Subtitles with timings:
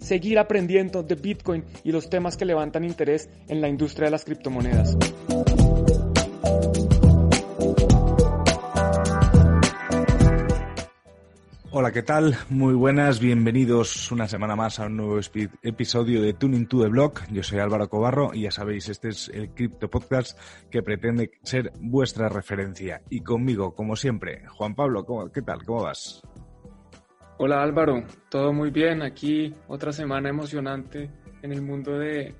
[0.00, 4.24] seguir aprendiendo de Bitcoin y los temas que levantan interés en la industria de las
[4.24, 4.96] criptomonedas.
[11.72, 12.36] Hola, ¿qué tal?
[12.48, 15.20] Muy buenas, bienvenidos una semana más a un nuevo
[15.62, 17.22] episodio de Tuning to the Block.
[17.30, 20.36] Yo soy Álvaro Cobarro y ya sabéis, este es el Crypto Podcast
[20.68, 23.02] que pretende ser vuestra referencia.
[23.08, 25.64] Y conmigo, como siempre, Juan Pablo, ¿qué tal?
[25.64, 26.22] ¿Cómo vas?
[27.42, 29.00] Hola Álvaro, todo muy bien.
[29.00, 31.10] Aquí otra semana emocionante
[31.40, 32.34] en el mundo de,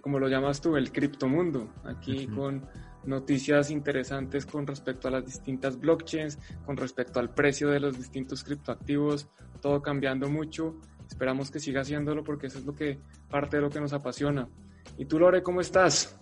[0.00, 1.74] como lo llamas tú, el criptomundo.
[1.84, 2.66] Aquí con
[3.04, 8.42] noticias interesantes con respecto a las distintas blockchains, con respecto al precio de los distintos
[8.44, 9.28] criptoactivos,
[9.60, 10.80] todo cambiando mucho.
[11.06, 12.98] Esperamos que siga haciéndolo porque eso es lo que
[13.28, 14.48] parte de lo que nos apasiona.
[14.96, 16.18] ¿Y tú, Lore, cómo estás?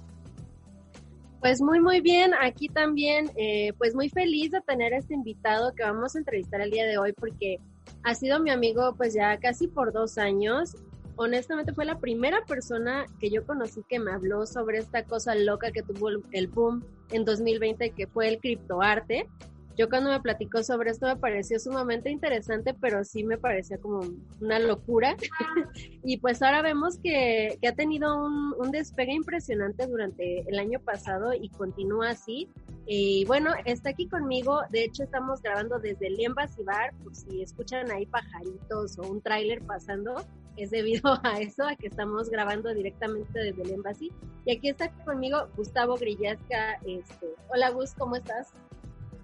[1.39, 2.33] Pues muy, muy bien.
[2.43, 6.73] Aquí también, eh, pues muy feliz de tener este invitado que vamos a entrevistar el
[6.73, 7.61] día de hoy porque
[8.03, 10.77] ha sido mi amigo pues ya casi por dos años
[11.17, 15.71] honestamente fue la primera persona que yo conocí que me habló sobre esta cosa loca
[15.71, 19.29] que tuvo el boom en 2020, que fue el criptoarte.
[19.77, 24.03] Yo cuando me platicó sobre esto me pareció sumamente interesante, pero sí me parecía como
[24.41, 25.17] una locura.
[26.05, 30.81] y pues ahora vemos que, que ha tenido un, un, despegue impresionante durante el año
[30.81, 32.49] pasado y continúa así.
[32.87, 34.61] Y bueno, está aquí conmigo.
[34.71, 39.21] De hecho, estamos grabando desde el Embassy Bar, por si escuchan ahí pajaritos o un
[39.21, 40.17] tráiler pasando
[40.57, 44.13] es debido a eso, a que estamos grabando directamente desde el Embassy.
[44.45, 46.75] Y aquí está conmigo Gustavo Grillasca.
[46.87, 48.53] Este, hola Gus, ¿cómo estás?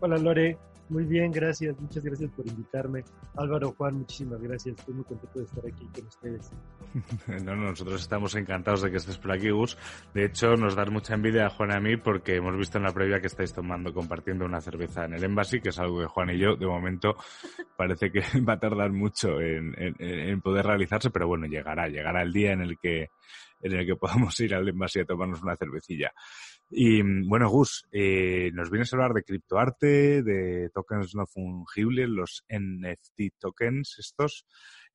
[0.02, 0.56] Hola Lore,
[0.88, 3.04] muy bien, gracias, muchas gracias por invitarme.
[3.36, 6.50] Álvaro, Juan, muchísimas gracias, estoy muy contento de estar aquí con ustedes.
[7.44, 9.78] No, nosotros estamos encantados de que estés por aquí, Gus.
[10.12, 12.84] De hecho, nos da mucha envidia a Juan y a mí porque hemos visto en
[12.84, 16.06] la previa que estáis tomando, compartiendo una cerveza en el Embassy, que es algo que
[16.06, 17.14] Juan y yo, de momento,
[17.76, 22.52] parece que va a tardar mucho en, poder realizarse, pero bueno, llegará, llegará el día
[22.52, 23.10] en el que
[23.62, 26.12] en el que podamos ir al Embassy a tomarnos una cervecilla.
[26.72, 32.44] Y bueno, Gus, eh, nos vienes a hablar de criptoarte, de tokens no fungibles, los
[32.48, 34.46] NFT tokens estos.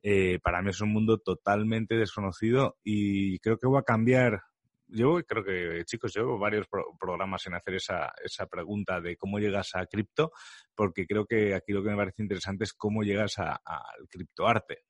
[0.02, 4.44] Eh, para mí es un mundo totalmente desconocido y creo que voy a cambiar.
[4.88, 9.75] Yo creo que, chicos, llevo varios programas en hacer esa, esa pregunta de cómo llegas
[9.75, 10.31] a cripto,
[10.75, 14.84] porque creo que aquí lo que me parece interesante es cómo llegas al criptoarte.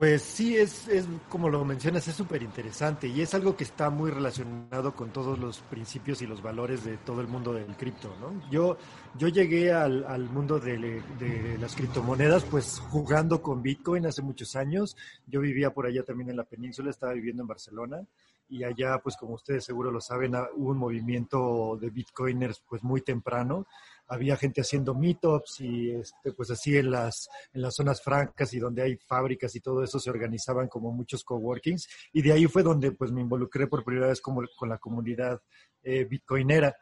[0.00, 3.90] Pues sí, es, es como lo mencionas, es súper interesante y es algo que está
[3.90, 8.16] muy relacionado con todos los principios y los valores de todo el mundo del cripto,
[8.18, 8.48] ¿no?
[8.50, 8.78] Yo,
[9.18, 14.56] yo llegué al, al mundo de, de, las criptomonedas pues jugando con Bitcoin hace muchos
[14.56, 14.96] años.
[15.26, 18.02] Yo vivía por allá también en la península, estaba viviendo en Barcelona
[18.48, 23.02] y allá pues como ustedes seguro lo saben, hubo un movimiento de Bitcoiners pues muy
[23.02, 23.66] temprano
[24.10, 28.58] había gente haciendo meetups y este, pues así en las, en las zonas francas y
[28.58, 32.64] donde hay fábricas y todo eso se organizaban como muchos coworkings y de ahí fue
[32.64, 35.40] donde pues me involucré por primera vez como, con la comunidad
[35.82, 36.76] eh, bitcoinera.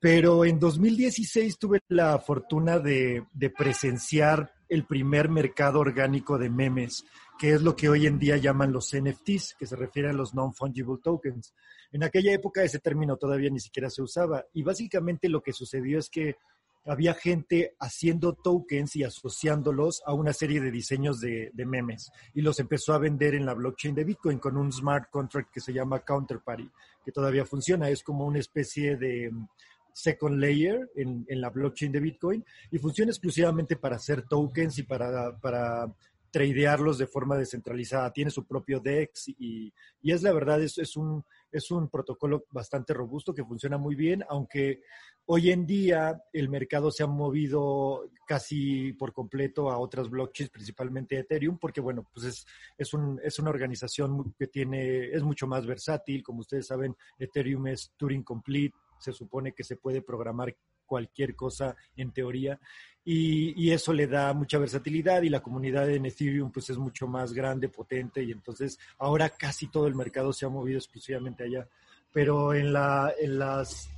[0.00, 7.04] Pero en 2016 tuve la fortuna de, de presenciar el primer mercado orgánico de memes,
[7.38, 10.34] que es lo que hoy en día llaman los NFTs, que se refiere a los
[10.34, 11.54] non-fungible tokens.
[11.92, 15.98] En aquella época ese término todavía ni siquiera se usaba y básicamente lo que sucedió
[15.98, 16.36] es que
[16.86, 22.60] había gente haciendo tokens y asociándolos a una serie de diseños de, memes y los
[22.60, 26.00] empezó a vender en la blockchain de Bitcoin con un smart contract que se llama
[26.00, 26.70] Counterparty,
[27.04, 29.48] que todavía funciona, es como una especie de mm,
[29.92, 35.38] second layer en, la blockchain de Bitcoin y funciona exclusivamente para hacer tokens y para,
[35.38, 35.86] para
[36.34, 38.12] tradearlos de forma descentralizada.
[38.12, 39.72] Tiene su propio DEX y,
[40.02, 44.24] es la verdad, es, es, un, es un protocolo bastante robusto que funciona muy bien,
[44.28, 44.80] aunque
[45.26, 51.16] hoy en día el mercado se ha movido casi por completo a otras blockchains, principalmente
[51.16, 52.46] Ethereum, porque bueno, pues es,
[52.76, 56.24] es, un, es una organización que tiene, es mucho más versátil.
[56.24, 61.76] Como ustedes saben, Ethereum es Turing Complete, se supone que se puede programar cualquier cosa
[61.96, 62.60] en teoría
[63.06, 67.34] y, eso le da mucha versatilidad y la comunidad en Ethereum pues es mucho más
[67.34, 71.68] grande, potente y entonces ahora casi todo el mercado se ha movido exclusivamente allá.
[72.12, 73.90] Pero en, la, en las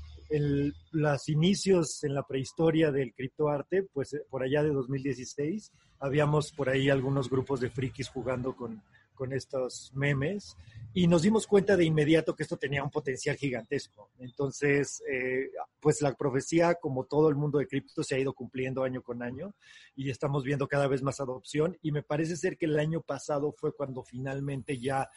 [0.90, 6.90] los inicios en la prehistoria del criptoarte, pues por allá de 2016, habíamos por ahí
[6.90, 8.82] algunos grupos de frikis jugando con,
[9.16, 10.56] con estos memes
[10.94, 14.10] y nos dimos cuenta de inmediato que esto tenía un potencial gigantesco.
[14.18, 18.84] Entonces, eh, pues la profecía, como todo el mundo de cripto, se ha ido cumpliendo
[18.84, 19.54] año con año
[19.96, 23.52] y estamos viendo cada vez más adopción y me parece ser que el año pasado
[23.52, 25.10] fue cuando finalmente ya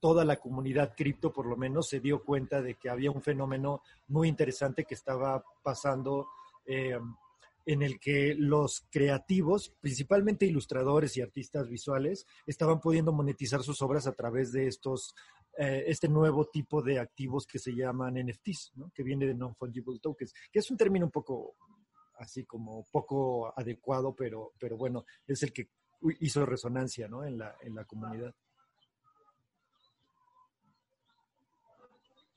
[0.00, 3.82] toda la comunidad cripto, por lo menos, se dio cuenta de que había un fenómeno
[4.08, 6.28] muy interesante que estaba pasando.
[6.64, 6.98] Eh,
[7.66, 14.06] en el que los creativos, principalmente ilustradores y artistas visuales, estaban pudiendo monetizar sus obras
[14.06, 15.14] a través de estos,
[15.58, 18.90] eh, este nuevo tipo de activos que se llaman NFTs, ¿no?
[18.94, 21.56] que viene de Non-Fungible Tokens, que es un término un poco
[22.18, 25.70] así como poco adecuado, pero, pero bueno, es el que
[26.20, 28.34] hizo resonancia en, la, en la comunidad.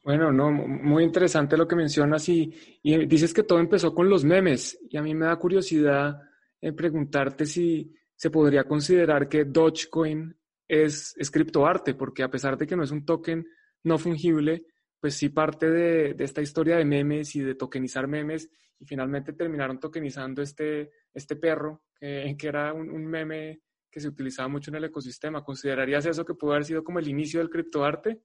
[0.04, 2.54] Bueno, no, muy interesante lo que mencionas y,
[2.84, 6.20] dices que todo empezó con los memes y a mí me da curiosidad
[6.60, 10.36] en preguntarte si se podría considerar que Dogecoin
[10.68, 13.48] es, criptoarte, porque a pesar de que no es un token
[13.84, 14.66] no fungible,
[15.00, 19.80] pues sí parte de, esta historia de memes y de tokenizar memes y finalmente terminaron
[19.80, 24.76] tokenizando este, este perro que, que era un, un, meme que se utilizaba mucho en
[24.76, 25.44] el ecosistema.
[25.46, 28.22] ¿Considerarías eso que pudo haber sido como el inicio del criptoarte?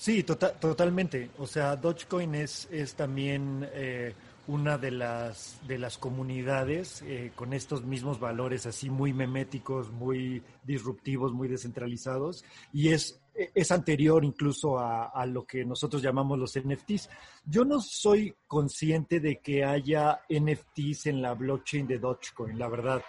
[0.00, 1.28] Sí, tota-, totalmente.
[1.36, 4.14] O sea, Dogecoin es, es también eh,
[4.46, 10.42] una de las, de las comunidades eh, con estos mismos valores así muy meméticos, muy
[10.64, 12.46] disruptivos, muy descentralizados.
[12.72, 17.10] Y es, es anterior incluso a, a lo que nosotros llamamos los NFTs.
[17.44, 23.02] Yo no soy consciente de que haya NFTs en la blockchain de Dogecoin, la verdad.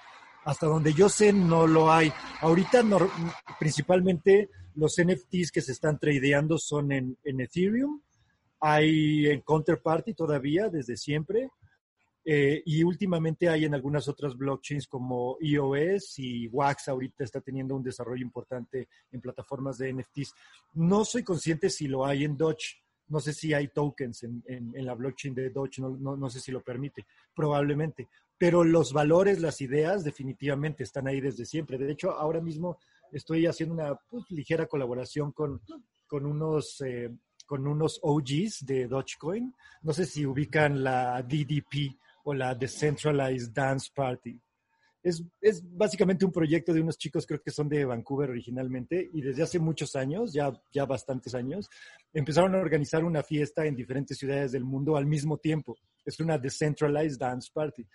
[0.43, 2.11] Hasta donde yo sé, no lo hay.
[2.41, 2.83] Ahorita,
[3.57, 8.01] principalmente los NFTs que se están tradeando son en, Ethereum,
[8.59, 11.49] hay en Counterparty todavía desde siempre,
[12.23, 17.75] eh, y últimamente hay en algunas otras blockchains como EOS y Wax ahorita está teniendo
[17.75, 20.35] un desarrollo importante en plataformas de NFTs.
[20.73, 22.83] No soy consciente si lo hay en Doge.
[23.07, 26.61] No sé si hay tokens en, la blockchain de Doge, no, no, sé si lo
[26.61, 28.07] permite, probablemente.
[28.37, 31.77] Pero los valores, las ideas definitivamente están ahí desde siempre.
[31.77, 32.77] De hecho, ahora mismo
[33.11, 35.61] estoy haciendo una pues, ligera colaboración con,
[36.07, 36.81] con unos...
[36.81, 37.09] Eh,
[37.51, 39.53] con unos OGs de Dogecoin.
[39.81, 44.39] No sé si ubican la DDP o la Decentralized Dance Party.
[45.03, 49.21] Es, es, básicamente un proyecto de unos chicos, creo que son de Vancouver originalmente, y
[49.21, 51.69] desde hace muchos años, ya, ya bastantes años,
[52.13, 55.75] empezaron a organizar una fiesta en diferentes ciudades del mundo al mismo tiempo.
[56.05, 57.85] Es una Decentralized Dance Party.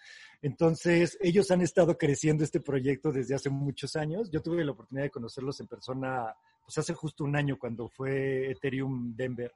[0.43, 4.31] Entonces, ellos han estado creciendo este proyecto desde hace muchos años.
[4.31, 8.51] Yo tuve la oportunidad de conocerlos en persona, pues hace justo un año cuando fue
[8.51, 9.53] Ethereum Denver.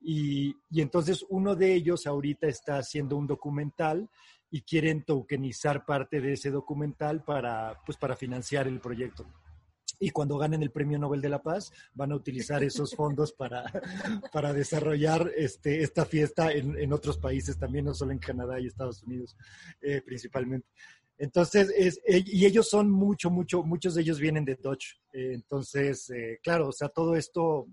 [0.00, 4.10] Y, y, entonces uno de ellos ahorita está haciendo un documental
[4.50, 9.24] y quieren tokenizar parte de ese documental para, pues, para financiar el proyecto
[10.02, 13.64] y cuando ganen el Premio Nobel de la Paz van a utilizar esos fondos para,
[14.32, 18.66] para desarrollar este, esta fiesta en, en, otros países también, no solo en Canadá y
[18.66, 19.36] Estados Unidos
[19.80, 20.66] eh, principalmente.
[21.18, 25.00] Entonces, es, e, y ellos son mucho, mucho, muchos de ellos vienen de Dodge.
[25.12, 27.68] Eh, entonces, eh, claro, o sea, todo esto,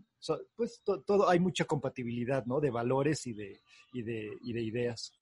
[0.55, 2.59] pues todo, hay mucha compatibilidad, ¿no?
[2.59, 3.59] De valores y de,
[3.91, 5.18] y de, y de ideas.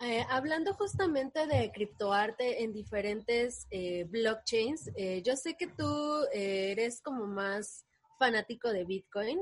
[0.00, 7.00] Eh, hablando justamente de criptoarte en diferentes eh, blockchains, eh, yo sé que tú eres
[7.00, 7.84] como más
[8.16, 9.40] fanático de Bitcoin,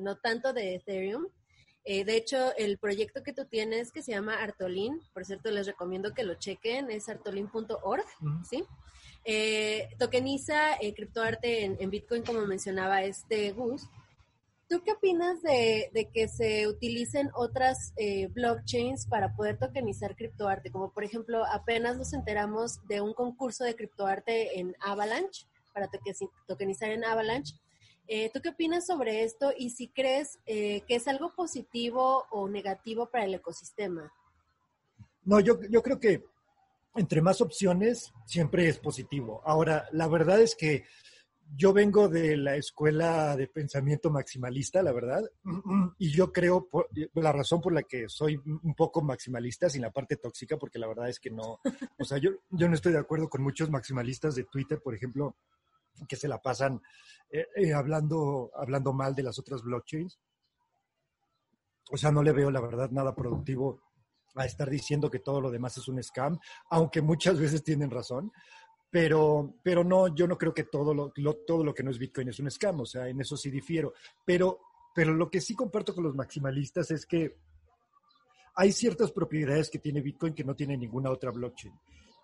[0.00, 1.26] no tanto de Ethereum.
[1.84, 6.12] de hecho, el proyecto que tú tienes que se llama Artolin, por cierto, les recomiendo
[6.14, 8.04] que lo chequen, es artolin.org,
[8.48, 8.64] ¿sí?
[9.98, 13.88] tokeniza criptoarte en, en, Bitcoin, como mencionaba este Gus.
[14.72, 20.70] ¿Tú qué opinas de, que se utilicen otras eh, blockchains para poder tokenizar criptoarte?
[20.70, 25.90] Como por ejemplo, apenas nos enteramos de un concurso de criptoarte en Avalanche, para
[26.48, 27.54] tokenizar en Avalanche.
[28.08, 32.48] Eh, ¿Tú qué opinas sobre esto y si crees eh, que es algo positivo o
[32.48, 34.10] negativo para el ecosistema?
[35.22, 36.24] No, yo, yo creo que
[36.94, 39.42] entre más opciones siempre es positivo.
[39.44, 40.84] Ahora, la verdad es que
[41.54, 45.22] yo vengo de la escuela de pensamiento maximalista, la verdad,
[45.98, 46.68] y yo creo
[47.14, 50.88] la razón por la que soy un poco maximalista, sin la parte tóxica, porque la
[50.88, 51.60] verdad es que no,
[51.98, 55.36] o sea, yo, yo no estoy de acuerdo con muchos maximalistas de Twitter, por ejemplo,
[56.08, 56.80] que se la pasan
[57.30, 60.18] eh, eh, hablando, hablando mal de las otras blockchains.
[61.90, 63.82] O sea, no le veo la verdad nada productivo
[64.34, 66.38] a estar diciendo que todo lo demás es un scam,
[66.70, 68.32] aunque muchas veces tienen razón
[68.92, 71.10] pero, pero no, yo no creo que todo lo,
[71.46, 73.94] todo lo que no es Bitcoin es un scam, o sea, en eso sí difiero.
[74.22, 74.60] Pero,
[74.94, 77.34] pero lo que sí comparto con los maximalistas es que
[78.54, 81.72] hay ciertas propiedades que tiene Bitcoin que no tiene ninguna otra blockchain.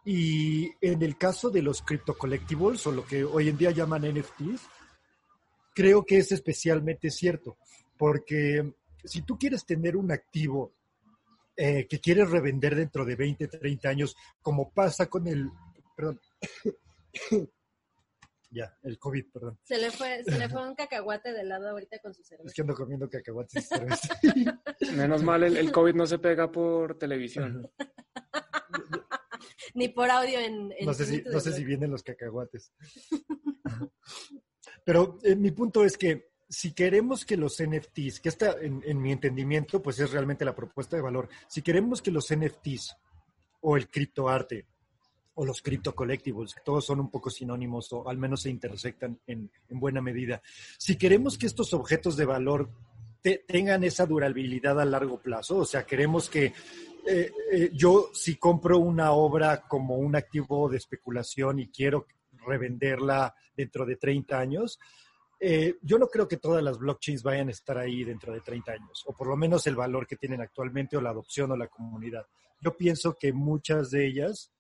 [0.04, 4.02] Y en el caso de los crypto collectibles, o lo que hoy en día llaman
[4.02, 4.60] NFTs,
[5.74, 7.56] creo que es especialmente cierto,
[7.96, 10.74] porque si tú quieres tener un activo
[11.56, 15.50] eh, que quieres revender dentro de 20, 30 años, como pasa con el,
[15.98, 16.20] perdón,
[18.50, 19.58] ya, el COVID, perdón.
[19.64, 22.46] Se le, fue, se le fue un cacahuate de lado ahorita con su cerveza.
[22.46, 24.16] Es que ando comiendo cacahuates y cerveza.
[24.96, 27.68] Menos mal, el, el, COVID no se pega por televisión.
[29.74, 30.72] Ni por audio en...
[30.78, 32.72] en no sé, si, no sé si vienen los cacahuates.
[34.84, 39.02] Pero eh, mi punto es que si queremos que los NFTs, que está en, en,
[39.02, 42.96] mi entendimiento, pues es realmente la propuesta de valor, si queremos que los NFTs
[43.62, 44.68] o el criptoarte
[45.40, 49.20] o los cripto collectibles, que todos son un poco sinónimos o al menos se intersectan
[49.24, 50.42] en, en buena medida,
[50.76, 52.68] si queremos que estos objetos de valor
[53.20, 56.46] te, tengan esa durabilidad a largo plazo, o sea, queremos que
[57.06, 62.06] eh, eh, yo si compro una obra como un activo de especulación y quiero
[62.44, 64.80] revenderla dentro de 30 años,
[65.38, 68.72] eh, yo no creo que todas las blockchains vayan a estar ahí dentro de 30
[68.72, 71.68] años, o por lo menos el valor que tienen actualmente o la adopción o la
[71.68, 72.26] comunidad.
[72.60, 74.50] Yo pienso que muchas de ellas,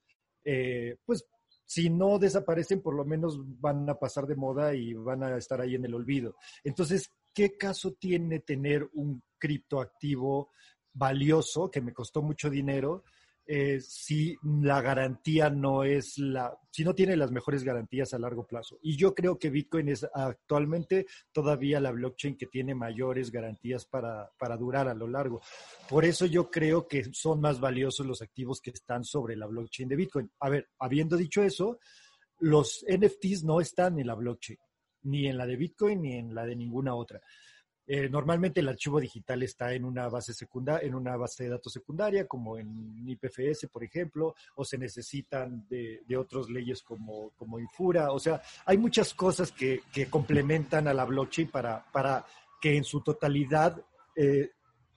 [0.50, 1.26] eh, pues
[1.66, 5.60] si no desaparecen, por lo menos van a pasar de moda y van a estar
[5.60, 6.36] ahí en el olvido.
[6.64, 10.50] Entonces, ¿qué caso tiene tener un criptoactivo
[10.94, 13.04] valioso que me costó mucho dinero?
[13.50, 18.46] Eh, si la garantía no es la, si no tiene las mejores garantías a largo
[18.46, 18.78] plazo.
[18.82, 24.30] Y yo creo que Bitcoin es actualmente todavía la blockchain que tiene mayores garantías para,
[24.38, 25.40] para durar a lo largo.
[25.88, 29.88] Por eso yo creo que son más valiosos los activos que están sobre la blockchain
[29.88, 30.30] de Bitcoin.
[30.40, 31.78] A ver, habiendo dicho eso,
[32.40, 34.58] los NFTs no están en la blockchain,
[35.04, 37.22] ni en la de Bitcoin ni en la de ninguna otra.
[37.90, 41.72] Eh, normalmente el archivo digital está en una base secundaria, en una base de datos
[41.72, 47.58] secundaria, como en IPFS, por ejemplo, o se necesitan de, de otras leyes como, como
[47.58, 48.12] Infura.
[48.12, 49.80] O sea, hay muchas cosas que,
[50.10, 52.26] complementan a la blockchain para, para
[52.60, 53.82] que en su totalidad
[54.14, 54.50] eh,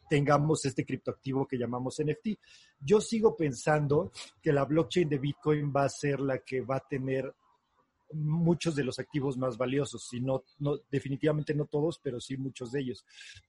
[0.10, 2.38] tengamos este criptoactivo que llamamos NFT.
[2.81, 6.88] Yo sigo pensando que la blockchain de Bitcoin va a ser la que va a
[6.88, 7.33] tener
[8.13, 12.72] muchos de los activos más valiosos, y no, no, definitivamente no todos, pero sí muchos
[12.72, 13.06] de ellos.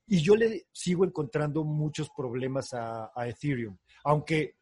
[0.07, 4.55] Y yo le sigo encontrando muchos problemas a, Ethereum, aunque,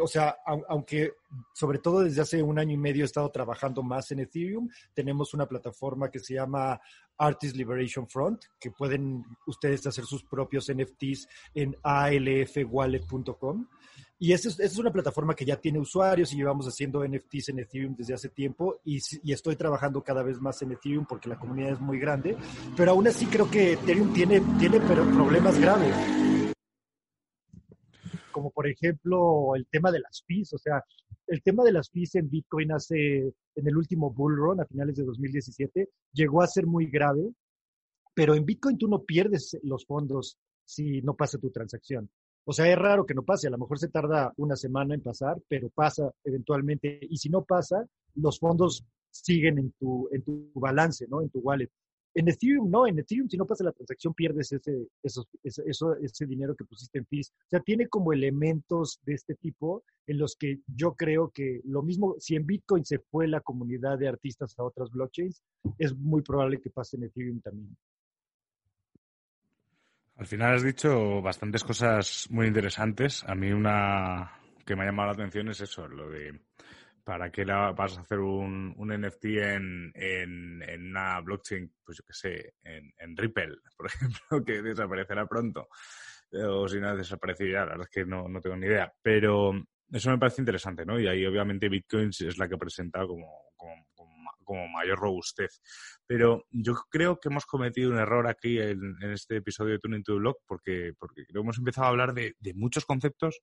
[0.00, 0.36] o sea,
[0.68, 1.12] aunque
[1.54, 5.34] sobre todo desde hace un año y medio he estado trabajando más en Ethereum, tenemos
[5.34, 6.80] una plataforma que se llama
[7.18, 13.66] Artist Liberation Front, que pueden ustedes hacer sus propios NFTs en alfwallet.com.
[14.22, 17.60] Y esa es, es, una plataforma que ya tiene usuarios y llevamos haciendo NFTs en
[17.60, 21.38] Ethereum desde hace tiempo y, y, estoy trabajando cada vez más en Ethereum porque la
[21.38, 22.36] comunidad es muy grande,
[22.76, 25.96] pero aún así creo que Ethereum tiene, tiene problemas graves.
[28.30, 30.84] Como por ejemplo el tema de las fees, o sea,
[31.26, 33.20] el tema de las fees en Bitcoin hace,
[33.54, 37.32] en el último bull run a finales de 2017, llegó a ser muy grave,
[38.12, 42.10] pero en Bitcoin tú no pierdes los fondos si no pasa tu transacción.
[42.44, 45.02] O sea, es raro que no pase, a lo mejor se tarda una semana en
[45.02, 46.98] pasar, pero pasa eventualmente.
[47.02, 51.22] Y si no pasa, los fondos siguen en tu, en tu balance, ¿no?
[51.22, 51.70] En tu wallet.
[52.12, 56.56] En Ethereum no, en Ethereum si no pasa la transacción pierdes ese, eso, ese dinero
[56.56, 57.30] que pusiste en fees.
[57.46, 61.82] O sea, tiene como elementos de este tipo en los que yo creo que lo
[61.82, 65.40] mismo, si en Bitcoin se fue la comunidad de artistas a otras blockchains,
[65.78, 67.76] es muy probable que pase en Ethereum también.
[70.20, 73.24] Al final has dicho bastantes cosas muy interesantes.
[73.26, 74.30] A mí una
[74.66, 76.42] que me ha llamado la atención es eso, lo de
[77.02, 82.04] para qué la, vas a hacer un, un NFT en, en, una blockchain, pues yo
[82.06, 85.68] qué sé, en, Ripple, por ejemplo, que desaparecerá pronto.
[86.32, 88.92] O si no desaparecería, la verdad es que no, no tengo ni idea.
[89.00, 89.52] Pero
[89.90, 91.00] eso me parece interesante, ¿no?
[91.00, 93.86] Y ahí obviamente Bitcoin es la que presenta como, como,
[94.50, 95.60] como mayor robustez.
[96.08, 100.16] Pero yo creo que hemos cometido un error aquí en, este episodio de Tuning to
[100.16, 103.42] Blog porque, porque hemos empezado a hablar de, muchos conceptos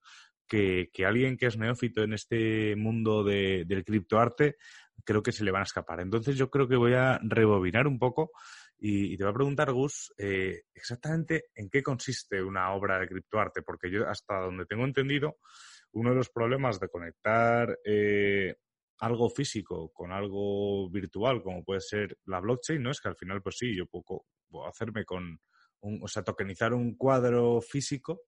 [0.50, 4.58] que, que, alguien que es neófito en este mundo de, del criptoarte
[5.06, 6.02] creo que se le van a escapar.
[6.02, 8.32] Entonces yo creo que voy a rebobinar un poco
[8.78, 13.08] y, y te voy a preguntar, Gus, eh, exactamente en qué consiste una obra de
[13.08, 15.38] criptoarte, porque yo hasta donde tengo entendido,
[15.94, 18.58] uno de los problemas de conectar eh,
[19.00, 22.92] algo físico con algo virtual, como puede ser la blockchain, ¿no?
[22.92, 24.26] Es que al final, pues sí, yo puedo,
[24.68, 25.40] hacerme con,
[25.82, 28.22] un, o sea, tokenizar un cuadro físico.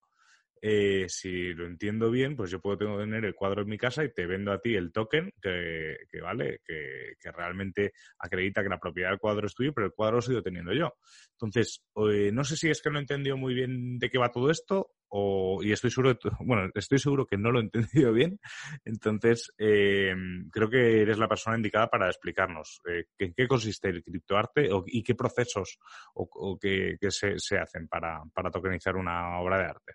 [0.62, 4.14] Eh, si lo entiendo bien, pues yo puedo tener el cuadro en mi casa y
[4.14, 9.12] te vendo a ti el token que, vale, que, que, realmente acredita que la propiedad
[9.12, 10.96] del cuadro es tuyo, pero el cuadro lo sigo teniendo yo.
[11.32, 14.32] Entonces, eh, no sé si es que no he entendido muy bien de qué va
[14.32, 18.40] todo esto o, y estoy seguro, bueno, estoy seguro que no lo he entendido bien,
[18.86, 20.14] entonces eh,
[20.52, 25.04] creo que eres la persona indicada para explicarnos eh, en qué consiste el criptoarte y
[25.04, 25.80] qué procesos
[26.14, 29.94] o, qué, se, hacen para, para tokenizar una obra de arte.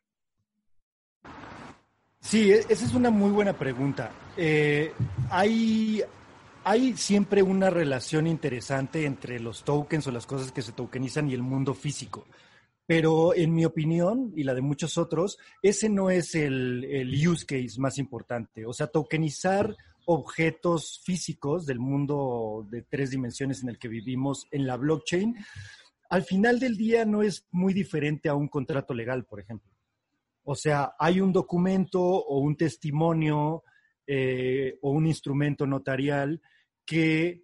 [2.24, 4.10] Sí, e, esa es una muy buena pregunta.
[4.36, 4.92] Eh,
[5.30, 6.02] hay,
[6.64, 11.34] hay siempre una relación interesante entre los tokens o las cosas que se tokenizan y
[11.34, 12.26] el mundo físico.
[12.86, 17.80] Pero en mi opinión y la de muchos otros, ese no es el, use case
[17.80, 18.66] más importante.
[18.66, 19.74] O sea, tokenizar
[20.06, 25.34] objetos físicos del mundo de tres dimensiones en el que vivimos en la blockchain,
[26.10, 29.72] al final del día no es muy diferente a un contrato legal, por ejemplo.
[30.44, 33.64] O sea, hay un documento o un testimonio
[34.06, 36.42] eh, o un instrumento notarial
[36.84, 37.43] que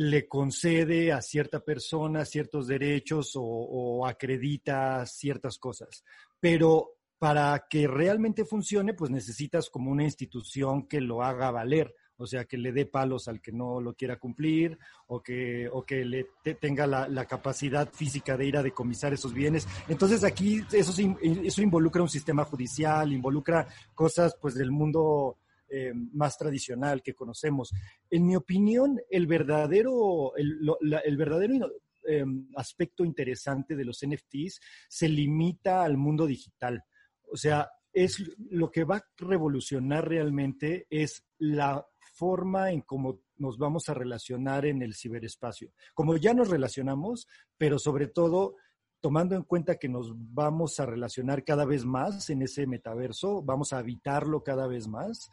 [0.00, 6.04] le concede a cierta persona ciertos derechos o, acredita ciertas cosas.
[6.40, 12.26] Pero para que realmente funcione, pues necesitas como una institución que lo haga valer, o
[12.26, 14.78] sea, que le dé palos al que no lo quiera cumplir
[15.08, 16.28] o que, o que le
[16.58, 19.68] tenga la, capacidad física de ir a decomisar esos bienes.
[19.86, 25.36] Entonces aquí eso, eso involucra un sistema judicial, involucra cosas pues del mundo
[25.70, 27.72] eh, más tradicional que conocemos.
[28.10, 31.70] En mi opinión, el verdadero, el, verdadero
[32.06, 32.24] eh,
[32.56, 36.82] aspecto interesante de los NFTs se limita al mundo digital.
[37.30, 43.56] O sea, es lo que va a revolucionar realmente es la forma en cómo nos
[43.56, 45.72] vamos a relacionar en el ciberespacio.
[45.94, 48.56] Como ya nos relacionamos, pero sobre todo
[49.00, 53.72] tomando en cuenta que nos vamos a relacionar cada vez más en ese metaverso, vamos
[53.72, 55.30] a habitarlo cada vez más,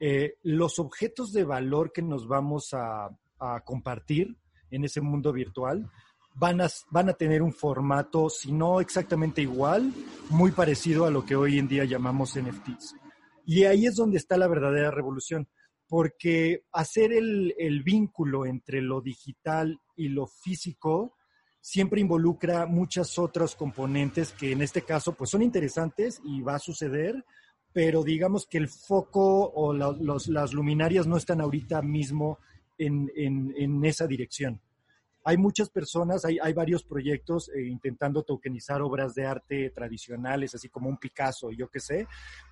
[0.00, 3.10] eh, los objetos de valor que nos vamos a,
[3.64, 4.36] compartir
[4.68, 5.88] en ese mundo virtual
[6.34, 9.92] van a, van a tener un formato, si no exactamente igual,
[10.30, 12.96] muy parecido a lo que hoy en día llamamos NFTs.
[13.46, 15.46] Y ahí es donde está la verdadera revolución,
[15.86, 21.17] porque hacer el, el vínculo entre lo digital y lo físico
[21.68, 26.58] siempre involucra muchas otras componentes que en este caso pues son interesantes y va a
[26.58, 27.26] suceder,
[27.74, 32.38] pero digamos que el foco o las luminarias no están ahorita mismo
[32.78, 34.62] en, en, esa dirección.
[35.24, 40.70] Hay muchas personas, hay, hay varios proyectos eh, intentando tokenizar obras de arte tradicionales, así
[40.70, 42.06] como un Picasso, yo qué sé,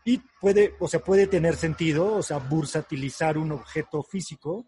[0.05, 4.67] y puede, o sea, puede tener sentido, o sea, bursatilizar un objeto físico,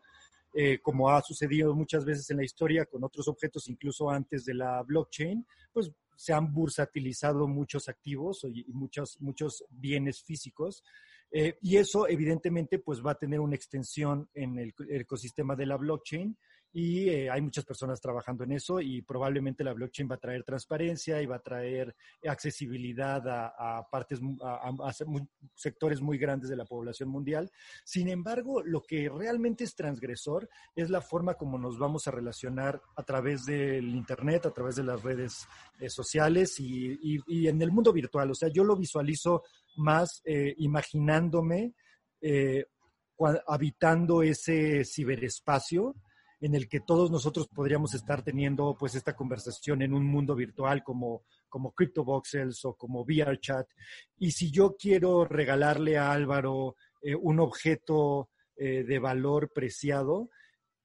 [0.52, 4.54] eh, como ha sucedido muchas veces en la historia con otros objetos, incluso antes de
[4.54, 10.82] la blockchain, pues se han bursatilizado muchos activos y muchos, muchos bienes físicos.
[11.30, 15.76] Eh, y eso evidentemente pues va a tener una extensión en el ecosistema de la
[15.76, 16.37] blockchain
[16.72, 20.44] y eh, hay muchas personas trabajando en eso y probablemente la blockchain va a traer
[20.44, 24.92] transparencia y va a traer accesibilidad a, partes, a,
[25.54, 27.50] sectores muy grandes de la población mundial.
[27.85, 32.83] Sin embargo, lo que realmente es transgresor es la forma como nos vamos a relacionar
[32.96, 35.46] a través del Internet, a través de las redes
[35.81, 38.31] eh, sociales y, y, en el mundo virtual.
[38.31, 39.42] O sea, yo lo visualizo
[39.76, 41.72] más eh, imaginándome
[43.46, 45.94] habitando ese ciberespacio
[46.40, 50.83] en el que todos nosotros podríamos estar teniendo pues esta conversación en un mundo virtual
[50.85, 53.66] como, como CryptoVoxels o como VRChat.
[54.18, 60.31] Y si yo quiero regalarle a Álvaro eh, un objeto eh, de valor preciado,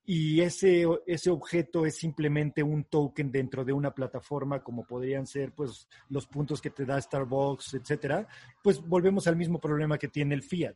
[0.06, 5.54] y ese, ese objeto es simplemente un token dentro de una plataforma como podrían ser
[5.54, 8.28] pues los puntos que te da Starbucks, etcétera,
[8.62, 10.76] pues volvemos al mismo problema que tiene el fiat.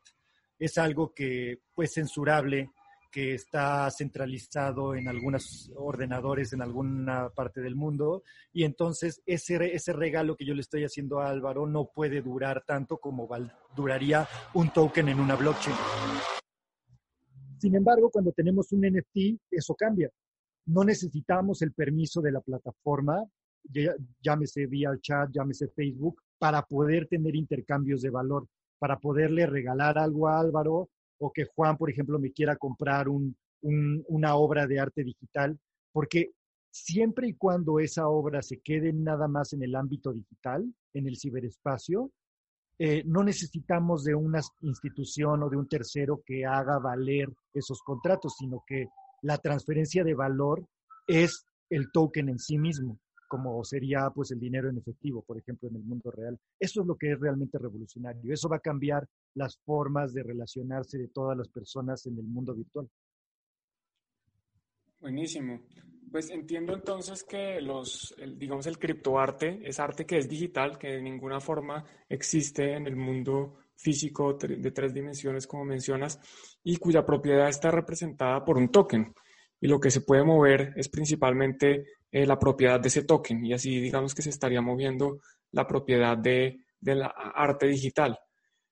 [0.58, 2.72] Es algo que pues censurable
[3.12, 9.94] que está centralizado en algunos ordenadores en alguna parte del mundo y entonces ese, ese
[9.94, 13.28] regalo que yo le estoy haciendo a Álvaro no puede durar tanto como
[13.76, 15.76] duraría un token en una blockchain.
[17.60, 20.10] Sin embargo, cuando tenemos un NFT, eso cambia.
[20.66, 23.24] No necesitamos el permiso de la plataforma,
[24.22, 30.40] llámese VRChat, llámese Facebook, para poder tener intercambios de valor, para poderle regalar algo a
[30.40, 35.60] Álvaro o que Juan, por ejemplo, me quiera comprar una obra de arte digital,
[35.92, 36.32] porque
[36.72, 41.18] siempre y cuando esa obra se quede nada más en el ámbito digital, en el
[41.18, 42.12] ciberespacio,
[42.80, 48.36] eh, no necesitamos de una institución o de un tercero que haga valer esos contratos,
[48.38, 48.88] sino que
[49.24, 50.64] la transferencia de valor
[51.08, 55.70] es el token en sí mismo como sería pues el dinero en efectivo, por ejemplo,
[55.70, 56.40] en el mundo real.
[56.60, 58.34] Eso es lo que es realmente revolucionario.
[58.34, 62.54] Eso va a cambiar las formas de relacionarse de todas las personas en el mundo
[62.54, 62.90] virtual.
[65.00, 65.62] Buenísimo.
[66.12, 71.02] Pues entiendo entonces que los, digamos, el criptoarte es arte que es digital, que de
[71.02, 76.20] ninguna forma existe en el mundo físico de tres dimensiones, como mencionas,
[76.64, 79.14] y cuya propiedad está representada por un token.
[79.60, 83.54] Y lo que se puede mover es principalmente eh, la propiedad de ese token, y
[83.54, 85.20] así digamos que se estaría moviendo
[85.52, 88.18] la propiedad de, la arte digital.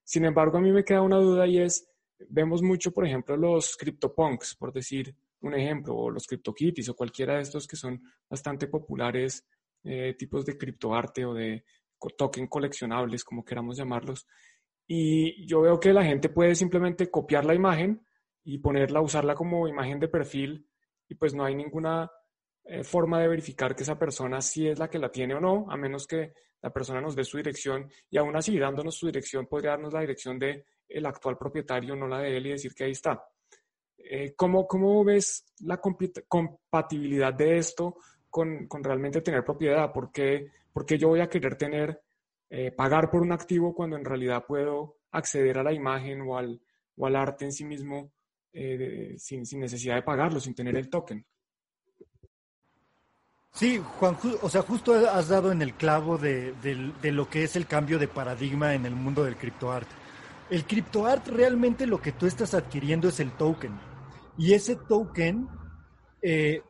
[0.03, 1.89] Sin embargo, a mí me queda una duda y es,
[2.29, 7.35] vemos mucho, por ejemplo, los CryptoPunks, por decir un ejemplo, o los CryptoKitties o cualquiera
[7.35, 9.45] de estos que son bastante populares
[9.83, 11.63] eh, tipos de criptoarte o de
[12.17, 14.27] token coleccionables, como queramos llamarlos.
[14.87, 18.05] Y yo veo que la gente puede simplemente copiar la imagen
[18.43, 20.67] y ponerla, usarla como imagen de perfil
[21.07, 22.09] y pues no hay ninguna
[22.63, 25.65] eh, forma de verificar que esa persona sí es la que la tiene o no,
[25.69, 29.45] a menos que la persona nos dé su dirección y aún así dándonos su dirección
[29.45, 32.85] podría darnos la dirección de el actual propietario, no la de él y decir que
[32.85, 33.23] ahí está.
[33.97, 37.97] Eh, ¿cómo, ¿cómo, ves la compatibilidad de esto
[38.29, 39.91] con, con realmente tener propiedad?
[39.91, 40.51] ¿Por qué,
[40.97, 42.01] yo voy a querer tener,
[42.49, 46.61] eh, pagar por un activo cuando en realidad puedo acceder a la imagen o al,
[46.97, 48.11] o al arte en sí mismo
[48.55, 51.25] eh, sin, sin, necesidad de pagarlo, sin tener el token?
[53.51, 57.55] Sí, Juan, o sea, justo has dado en el clavo de, de lo que es
[57.55, 59.95] el cambio de paradigma en el mundo del criptoarte.
[60.49, 63.73] El criptoart realmente lo que tú estás adquiriendo es el token.
[64.37, 65.47] Y ese token
[66.21, 66.61] eh,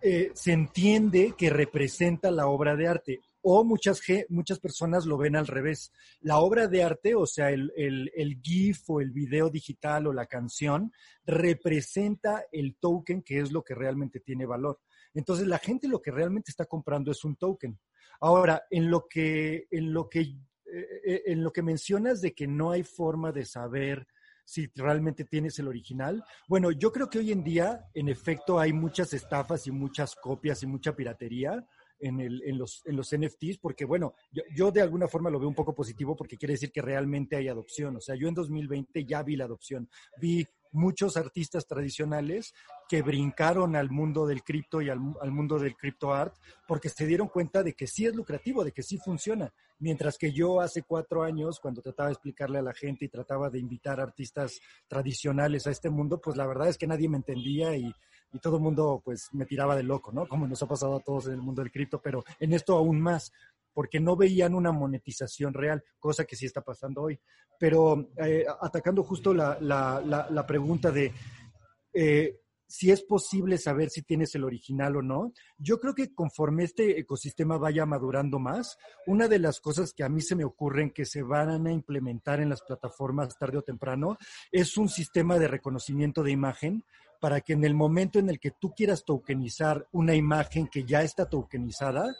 [0.00, 3.20] eh, se entiende que representa la obra de arte.
[3.46, 5.92] O muchas, muchas personas lo ven al revés.
[6.20, 10.24] La obra de arte, o sea, el, el GIF o el video digital o la
[10.24, 10.90] canción,
[11.26, 14.80] representa el token que es lo que realmente tiene valor.
[15.12, 17.78] Entonces, la gente lo que realmente está comprando es un token.
[18.20, 22.70] Ahora, en lo que, en lo que, eh, en lo que mencionas de que no
[22.70, 24.06] hay forma de saber
[24.44, 26.22] si realmente tienes el original.
[26.48, 30.62] Bueno, yo creo que hoy en día, en efecto, hay muchas estafas y muchas copias
[30.62, 31.66] y mucha piratería.
[32.00, 35.54] En, los, en los NFTs, porque bueno, yo, yo, de alguna forma lo veo un
[35.54, 37.96] poco positivo porque quiere decir que realmente hay adopción.
[37.96, 39.88] O sea, yo en 2020 ya vi la adopción.
[40.20, 42.52] Vi muchos artistas tradicionales
[42.88, 46.34] que brincaron al mundo del cripto y al, mundo del cripto art
[46.66, 49.54] porque se dieron cuenta de que sí es lucrativo, de que sí funciona.
[49.78, 53.48] Mientras que yo hace cuatro años, cuando trataba de explicarle a la gente y trataba
[53.50, 57.76] de invitar artistas tradicionales a este mundo, pues la verdad es que nadie me entendía
[57.76, 57.92] y,
[58.34, 60.26] y todo el mundo pues me tiraba de loco, ¿no?
[60.26, 63.00] Como nos ha pasado a todos en el mundo del cripto, pero en esto aún
[63.00, 63.32] más
[63.72, 67.18] porque no veían una monetización real, cosa que sí está pasando hoy.
[67.58, 71.12] Pero eh, atacando justo la, la, pregunta de
[71.92, 76.64] eh, si es posible saber si tienes el original o no, yo creo que conforme
[76.64, 80.90] este ecosistema vaya madurando más, una de las cosas que a mí se me ocurren
[80.90, 84.18] que se van a implementar en las plataformas tarde o temprano
[84.50, 86.84] es un sistema de reconocimiento de imagen
[87.24, 91.00] para que en el momento en el que tú quieras tokenizar una imagen que ya
[91.00, 92.14] está tokenizada,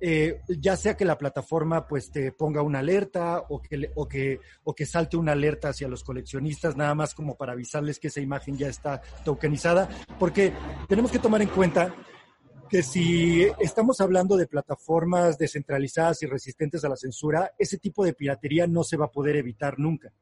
[0.00, 4.38] eh, ya sea que la plataforma pues te ponga una alerta o que, o, que,
[4.62, 8.20] o que salte una alerta hacia los coleccionistas, nada más como para avisarles que esa
[8.20, 10.52] imagen ya está tokenizada, porque
[10.88, 11.92] tenemos que tomar en cuenta
[12.70, 18.14] que si estamos hablando de plataformas descentralizadas y resistentes a la censura, ese tipo de
[18.14, 20.12] piratería no se va a poder evitar nunca.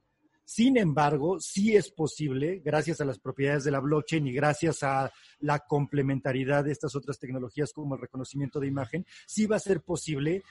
[0.45, 5.11] Sin embargo, sí es posible, gracias a las propiedades de la blockchain y gracias a
[5.41, 9.81] la complementariedad de estas otras tecnologías como el reconocimiento de imagen, sí va a ser
[9.81, 10.43] posible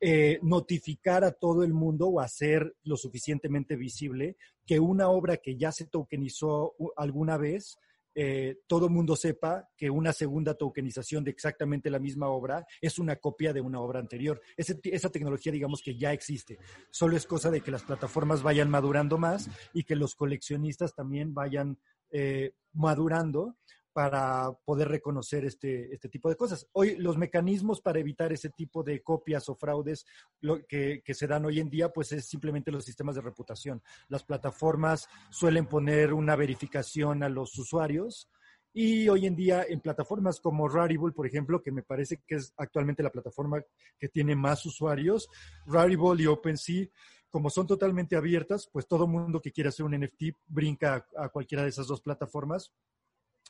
[0.00, 5.56] eh, notificar a todo el mundo o hacer lo suficientemente visible que una obra que
[5.56, 7.78] ya se tokenizó alguna vez
[8.14, 13.16] eh, todo mundo sepa que una segunda tokenización de exactamente la misma obra es una
[13.16, 14.40] copia de una obra anterior.
[14.56, 16.58] esa tecnología, digamos que ya existe.
[16.90, 21.34] Solo es cosa de que las plataformas vayan madurando más y que los coleccionistas también
[21.34, 21.78] vayan
[22.10, 23.56] eh, madurando
[23.94, 26.68] para poder reconocer este, este tipo de cosas.
[26.72, 30.04] Hoy los mecanismos para evitar ese tipo de copias o fraudes
[30.40, 33.82] lo que, que, se dan hoy en día, pues es simplemente los sistemas de reputación.
[34.08, 38.28] Las plataformas suelen poner una verificación a los usuarios
[38.72, 42.52] y hoy en día en plataformas como Rarible, por ejemplo, que me parece que es
[42.56, 43.62] actualmente la plataforma
[43.96, 45.28] que tiene más usuarios,
[45.66, 46.88] Rarible y OpenSea,
[47.30, 51.62] como son totalmente abiertas, pues todo mundo que quiera hacer un NFT brinca a cualquiera
[51.62, 52.72] de esas dos plataformas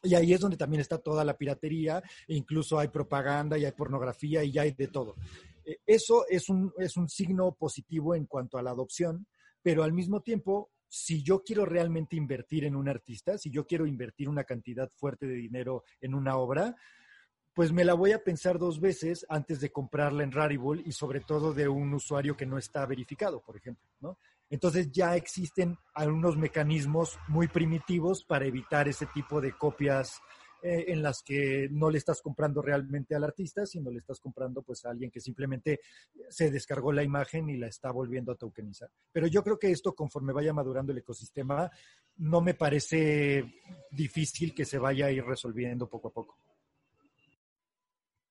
[0.04, 3.72] y ahí es donde también está toda la piratería, e incluso hay propaganda y hay
[3.72, 5.16] pornografía y ya hay de todo.
[5.64, 9.26] Eh, eso es un, es un signo positivo en cuanto a la adopción,
[9.62, 13.86] pero al mismo tiempo, si yo quiero realmente invertir en un artista, si yo quiero
[13.86, 16.76] invertir una cantidad fuerte de dinero en una obra,
[17.54, 21.20] pues me la voy a pensar dos veces antes de comprarla en Rarible y sobre
[21.20, 24.18] todo de un usuario que no está verificado, por ejemplo, ¿no?
[24.54, 30.20] Entonces ya existen algunos mecanismos muy primitivos para evitar ese tipo de copias
[30.62, 34.62] eh, en las que no le estás comprando realmente al artista, sino le estás comprando
[34.62, 35.80] pues a alguien que simplemente
[36.28, 38.88] se descargó la imagen y la está volviendo a tokenizar.
[39.10, 41.68] Pero yo creo que esto conforme vaya madurando el ecosistema,
[42.18, 46.38] no me parece difícil que se vaya a ir resolviendo poco a poco.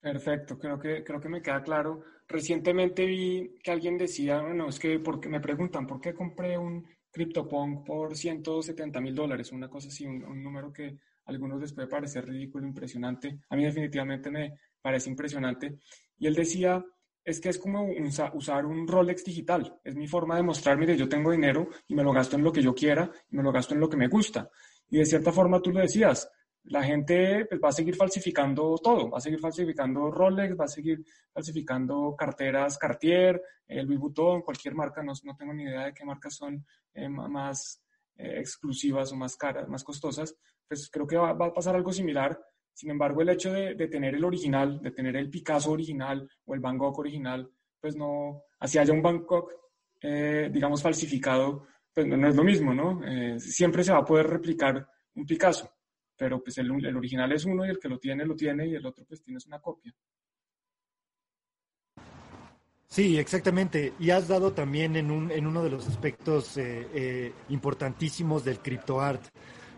[0.04, 2.02] Perfecto, creo que, creo que me queda claro.
[2.28, 6.86] Recientemente vi que alguien decía, bueno, es que porque me preguntan, ¿por qué compré un
[7.10, 9.54] CryptoPunk por 170 mil dólares?
[9.54, 13.40] Una cosa así, un, número que a algunos les puede parecer ridículo, impresionante.
[13.48, 15.80] A mí definitivamente me parece impresionante.
[16.18, 16.84] Y él decía,
[17.24, 17.88] es que es como
[18.34, 19.80] usar un Rolex digital.
[19.86, 22.52] Es mi forma de mostrar, mire, yo tengo dinero y me lo gasto en lo
[22.52, 24.50] que yo quiera y me lo gasto en lo que me gusta.
[24.90, 26.30] Y de cierta forma tú lo decías,
[26.66, 30.70] la gente pues, va a seguir falsificando todo, va a seguir falsificando Rolex, va a
[30.70, 34.00] seguir falsificando carteras Cartier, el Louis
[34.44, 37.82] cualquier marca, no, no, tengo ni idea de qué marcas son eh, más
[38.16, 40.36] eh, exclusivas o más caras, más costosas,
[40.68, 42.40] pues creo que va, a pasar algo similar.
[42.74, 46.60] Sin embargo, el hecho de, tener el original, de tener el Picasso original o el
[46.60, 47.48] Van Gogh original,
[47.80, 49.50] pues no, así haya un Van Gogh,
[50.02, 53.02] eh, digamos, falsificado, pues no, es lo mismo, ¿no?
[53.38, 55.73] siempre se va a poder replicar un Picasso
[56.24, 58.86] pero pues el, original es uno y el que lo tiene, lo tiene y el
[58.86, 59.94] otro pues tienes una copia.
[62.88, 63.92] Sí, exactamente.
[64.00, 68.60] Y has dado también en, un, en uno de los aspectos eh, eh, importantísimos del
[68.60, 69.22] criptoart,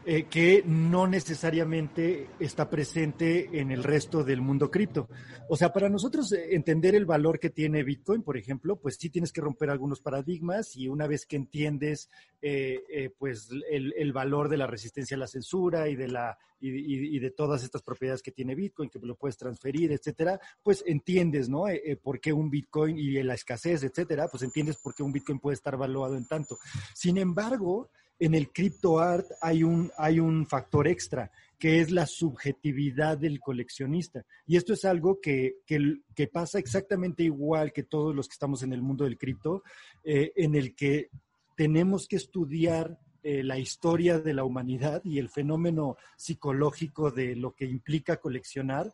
[0.08, 5.10] eh, que no necesariamente está presente en el resto del mundo cripto.
[5.50, 9.10] O sea, para nosotros eh, entender el valor que tiene Bitcoin, por ejemplo, pues sí
[9.10, 12.12] tienes que romper algunos paradigmas y una vez que entiendes
[12.44, 17.32] eh, pues el, valor de la resistencia a la censura y de la y, de
[17.32, 21.66] todas estas propiedades que tiene Bitcoin, que lo puedes transferir, etcétera, pues entiendes, ¿no?
[22.02, 25.56] por qué un Bitcoin y la escasez, etcétera, pues entiendes por qué un Bitcoin puede
[25.56, 26.58] estar valuado en tanto.
[26.94, 27.90] Sin embargo,
[28.20, 33.40] en el crypto art hay un, hay un factor extra, que es la subjetividad del
[33.40, 34.26] coleccionista.
[34.46, 38.74] Y esto es algo que, que, pasa exactamente igual que todos los que estamos en
[38.74, 39.64] el mundo del cripto,
[40.04, 41.10] eh, en el que
[41.56, 47.56] tenemos que estudiar eh, la historia de la humanidad y el fenómeno psicológico de lo
[47.56, 48.92] que implica coleccionar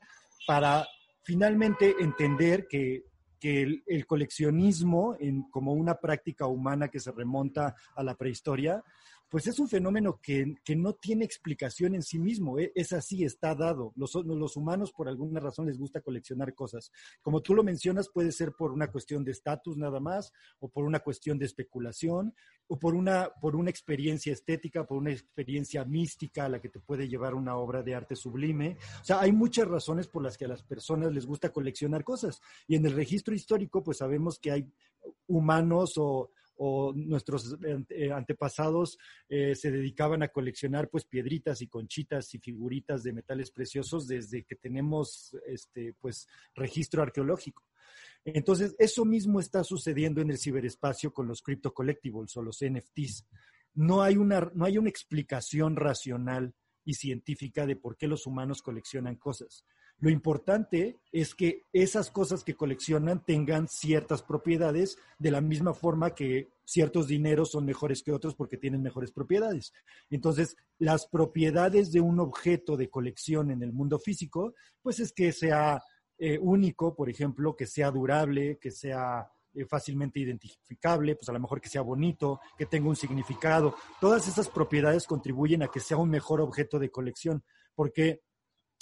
[0.47, 0.87] para
[1.23, 3.03] finalmente entender que
[3.41, 8.83] que el, coleccionismo en, como una práctica humana que se remonta a la prehistoria,
[9.31, 12.73] pues es un fenómeno que, no tiene explicación en sí mismo, ¿eh?
[12.75, 13.93] es así, está dado.
[13.95, 16.91] Los, los, humanos por alguna razón les gusta coleccionar cosas.
[17.21, 20.83] Como tú lo mencionas, puede ser por una cuestión de estatus nada más, o por
[20.83, 22.35] una cuestión de especulación,
[22.67, 26.81] o por una, por una experiencia estética, por una experiencia mística a la que te
[26.81, 28.77] puede llevar una obra de arte sublime.
[29.01, 32.41] O sea, hay muchas razones por las que a las personas les gusta coleccionar cosas.
[32.67, 34.73] Y en el registro histórico, pues sabemos que hay
[35.27, 36.31] humanos o
[36.63, 37.57] o nuestros
[37.89, 43.49] eh, antepasados eh, se dedicaban a coleccionar pues piedritas y conchitas y figuritas de metales
[43.49, 47.63] preciosos desde que tenemos este pues registro arqueológico.
[48.23, 53.25] Entonces, eso mismo está sucediendo en el ciberespacio con los crypto collectibles o los NFTs.
[53.73, 56.53] No hay una, no hay una explicación racional
[56.85, 59.65] y científica de por qué los humanos coleccionan cosas.
[60.01, 66.15] Lo importante es que esas cosas que coleccionan tengan ciertas propiedades de la misma forma
[66.15, 69.73] que ciertos dineros son mejores que otros porque tienen mejores propiedades.
[70.09, 75.31] Entonces, las propiedades de un objeto de colección en el mundo físico, pues es que
[75.31, 75.83] sea
[76.17, 81.39] eh, único, por ejemplo, que sea durable, que sea eh, fácilmente identificable, pues a lo
[81.39, 83.75] mejor que sea bonito, que tenga un significado.
[83.99, 87.43] Todas esas propiedades contribuyen a que sea un mejor objeto de colección,
[87.75, 88.21] porque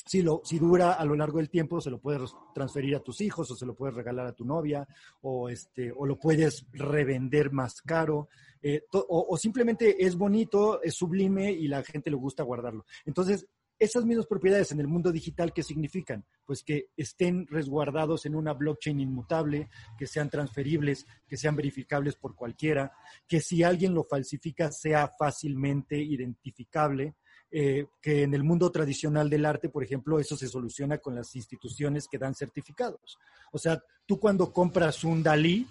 [0.06, 3.22] si, lo, si dura a lo largo del tiempo, se lo puedes transferir a tus
[3.22, 4.88] hijos o se lo puedes regalar a tu novia
[5.22, 8.30] o, este, o lo puedes revender más caro
[8.62, 12.86] eh, o, simplemente es bonito, es sublime y la gente le gusta guardarlo.
[13.06, 16.26] Entonces, esas mismas propiedades en el mundo digital, ¿qué significan?
[16.46, 22.36] Pues que estén resguardados en una blockchain inmutable, que sean transferibles, que sean verificables por
[22.36, 22.92] cualquiera,
[23.26, 27.16] que si alguien lo falsifica sea fácilmente identificable
[27.52, 31.36] eh, que en el mundo tradicional del arte, por ejemplo, eso se soluciona con las
[31.36, 33.18] instituciones que dan certificados.
[33.52, 35.68] O sea, tú cuando compras un Dalí,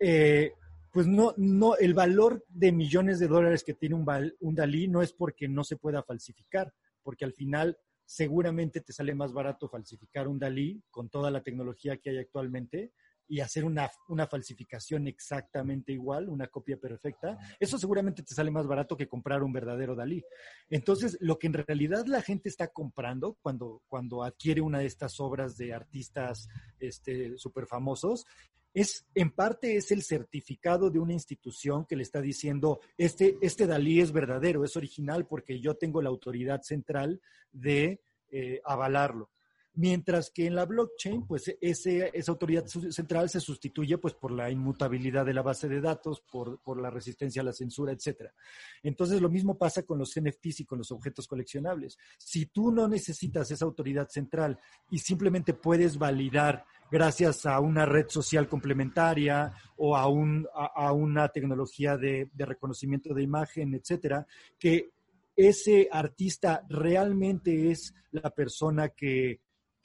[0.00, 0.52] eh,
[0.92, 4.06] pues no, no, el valor de millones de dólares que tiene un,
[4.40, 9.14] un Dalí no es porque no se pueda falsificar, porque al final seguramente te sale
[9.14, 12.92] más barato falsificar un Dalí con toda la tecnología que hay actualmente
[13.28, 18.66] y hacer una, una, falsificación exactamente igual, una copia perfecta, eso seguramente te sale más
[18.66, 20.24] barato que comprar un verdadero Dalí.
[20.70, 25.20] Entonces, lo que en realidad la gente está comprando cuando, cuando adquiere una de estas
[25.20, 26.48] obras de artistas
[26.80, 28.26] este, súper famosos,
[28.74, 33.66] es, en parte es el certificado de una institución que le está diciendo, este, este
[33.66, 37.20] Dalí es verdadero, es original porque yo tengo la autoridad central
[37.52, 39.30] de eh, avalarlo.
[39.78, 44.50] Mientras que en la blockchain, pues ese, esa autoridad central se sustituye pues por la
[44.50, 48.34] inmutabilidad de la base de datos, por, la resistencia a la censura, etcétera.
[48.82, 51.96] Entonces lo mismo pasa con los NFTs y con los objetos coleccionables.
[52.18, 54.58] Si tú no necesitas esa autoridad central
[54.90, 62.28] y simplemente puedes validar gracias a una red social complementaria o a, una tecnología de,
[62.34, 64.26] de, reconocimiento de imagen, etcétera,
[64.58, 64.90] que
[65.36, 69.38] ese artista realmente es la persona que,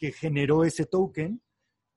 [0.04, 1.42] que generó ese token,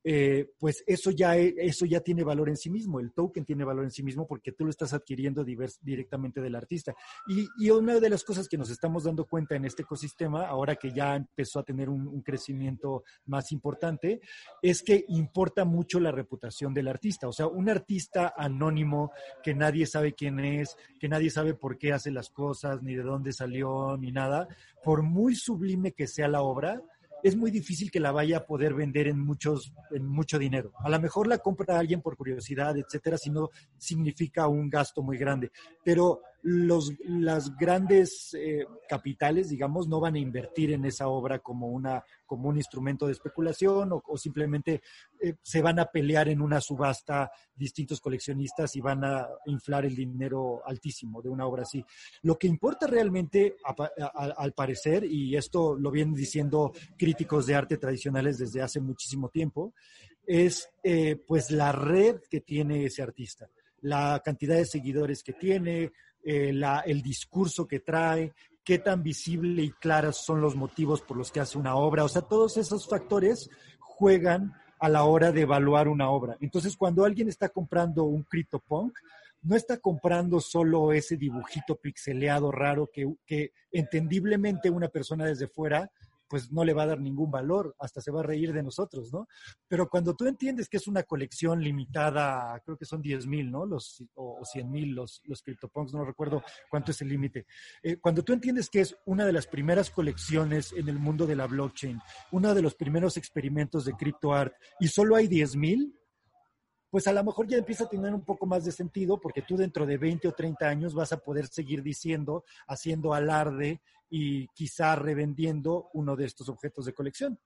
[0.05, 3.65] eh, pues eso ya, e, eso ya tiene valor en sí mismo, el token tiene
[3.65, 6.95] valor en sí mismo porque tú lo estás adquiriendo directamente del artista.
[7.27, 10.93] Y, una de las cosas que nos estamos dando cuenta en este ecosistema, ahora que
[10.93, 14.21] ya empezó a tener un, crecimiento más importante,
[14.63, 17.27] es que importa mucho la reputación del artista.
[17.27, 19.11] O sea, un artista anónimo
[19.43, 23.03] que nadie sabe quién es, que nadie sabe por qué hace las cosas, ni de
[23.03, 24.47] dónde salió, ni nada,
[24.85, 26.81] por muy sublime que sea la obra,
[27.23, 30.73] es muy difícil que la vaya a poder vender en muchos en mucho dinero.
[30.79, 35.19] A lo mejor la compra alguien por curiosidad, etcétera, si no significa un gasto muy
[35.19, 35.51] grande,
[35.85, 41.67] pero los las grandes eh, capitales, digamos, no van a invertir en esa obra como
[41.67, 44.81] una como un instrumento de especulación o, simplemente
[45.21, 49.97] eh, se van a pelear en una subasta distintos coleccionistas y van a inflar el
[49.97, 51.85] dinero altísimo de una obra así.
[52.23, 53.57] Lo que importa realmente,
[54.15, 59.75] al parecer, y esto lo vienen diciendo críticos de arte tradicionales desde hace muchísimo tiempo,
[60.25, 63.49] es eh, pues la red que tiene ese artista,
[63.81, 65.93] la cantidad de seguidores que tiene,
[66.29, 66.53] eh,
[66.87, 68.33] el discurso que trae,
[68.65, 72.03] qué tan visible y claras son los motivos por los que hace una obra.
[72.03, 76.37] O sea, todos esos factores juegan a la hora de evaluar una obra.
[76.41, 78.99] Entonces, cuando alguien está comprando un CryptoPunk,
[79.43, 85.89] no está comprando solo ese dibujito pixeleado raro que, que entendiblemente una persona desde fuera
[86.29, 89.13] pues no le va a dar ningún valor, hasta se va a reír de nosotros,
[89.13, 89.29] ¿no?
[89.69, 93.67] Pero cuando tú entiendes que es una colección limitada, creo que son 10 mil, ¿no?
[93.67, 97.47] Los, o, 100 mil los, los CryptoPunks, no recuerdo cuánto es el límite.
[97.83, 101.37] Eh, cuando tú entiendes que es una de las primeras colecciones en el mundo de
[101.37, 102.01] la blockchain,
[102.33, 105.95] uno de los primeros experimentos de CryptoArt, y solo hay 10 mil,
[106.91, 109.57] pues a lo mejor ya empieza a tener un poco más de sentido porque tú
[109.57, 114.95] dentro de 20 o 30 años vas a poder seguir diciendo, haciendo alarde y quizá
[114.97, 117.39] revendiendo uno de estos objetos de colección.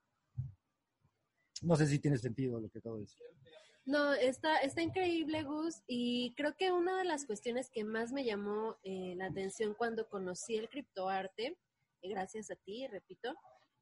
[1.63, 3.27] No sé si tiene sentido lo que acabo de decir.
[3.87, 8.25] No, está, está increíble, Gus, y creo que una de las cuestiones que más me
[8.25, 11.57] llamó eh, la atención cuando conocí el criptoarte,
[12.03, 13.35] gracias a ti, repito,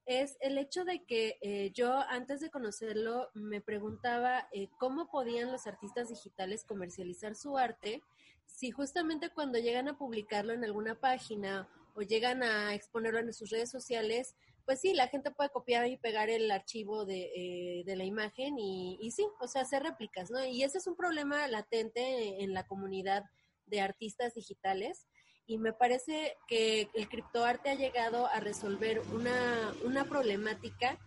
[0.08, 5.52] es el hecho de que eh, yo antes de conocerlo me preguntaba eh, cómo podían
[5.52, 8.02] los artistas digitales comercializar su arte
[8.46, 13.50] si justamente cuando llegan a publicarlo en alguna página o llegan a exponerlo en sus
[13.50, 17.96] redes sociales, pues sí, la gente puede copiar y pegar el archivo de, eh, de
[17.96, 20.42] la imagen y, y, sí, o sea, hacer réplicas, ¿no?
[20.42, 23.24] Y ese es un problema latente en la comunidad
[23.66, 25.06] de artistas digitales
[25.48, 31.00] y me parece que el criptoarte ha llegado a resolver una, una problemática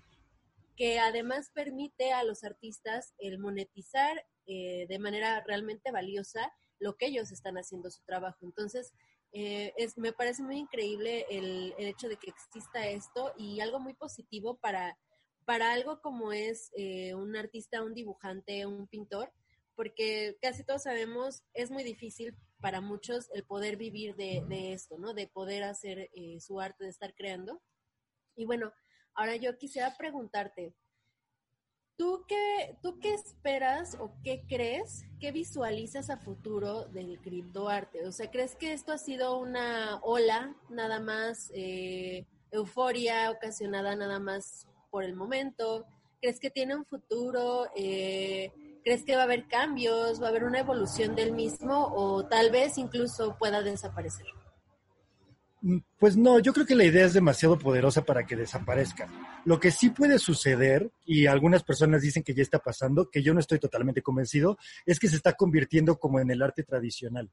[0.75, 7.05] que además permite a los artistas el monetizar eh, de manera realmente valiosa lo que
[7.05, 8.39] ellos están haciendo su trabajo.
[8.41, 8.95] Entonces,
[9.31, 13.79] eh, es, me parece muy increíble el, el, hecho de que exista esto y algo
[13.79, 14.97] muy positivo para,
[15.45, 19.31] para algo como es eh, un artista, un dibujante, un pintor,
[19.81, 25.15] porque casi todos sabemos, es muy difícil para muchos el poder vivir de, esto, ¿no?
[25.15, 27.63] De poder hacer eh, su arte, de estar creando.
[28.35, 28.71] y bueno,
[29.15, 30.75] ahora yo quisiera preguntarte,
[31.97, 38.05] ¿tú qué, ¿tú qué esperas o qué crees, qué visualizas a futuro del criptoarte?
[38.05, 44.19] O sea, ¿crees que esto ha sido una ola nada más, eh, euforia ocasionada nada
[44.19, 45.87] más por el momento?
[46.21, 47.65] ¿Crees que tiene un futuro?
[47.75, 48.51] Eh,
[48.83, 52.51] ¿Crees que va a haber cambios, va a haber una evolución del mismo o tal
[52.51, 54.25] vez incluso pueda desaparecer?
[55.61, 59.07] Mm, pues no, yo creo que la idea es demasiado poderosa para que desaparezca.
[59.45, 63.33] Lo que sí puede suceder, y algunas personas dicen que ya está pasando, que yo
[63.33, 67.29] no estoy totalmente convencido, es que se está convirtiendo como en el arte tradicional.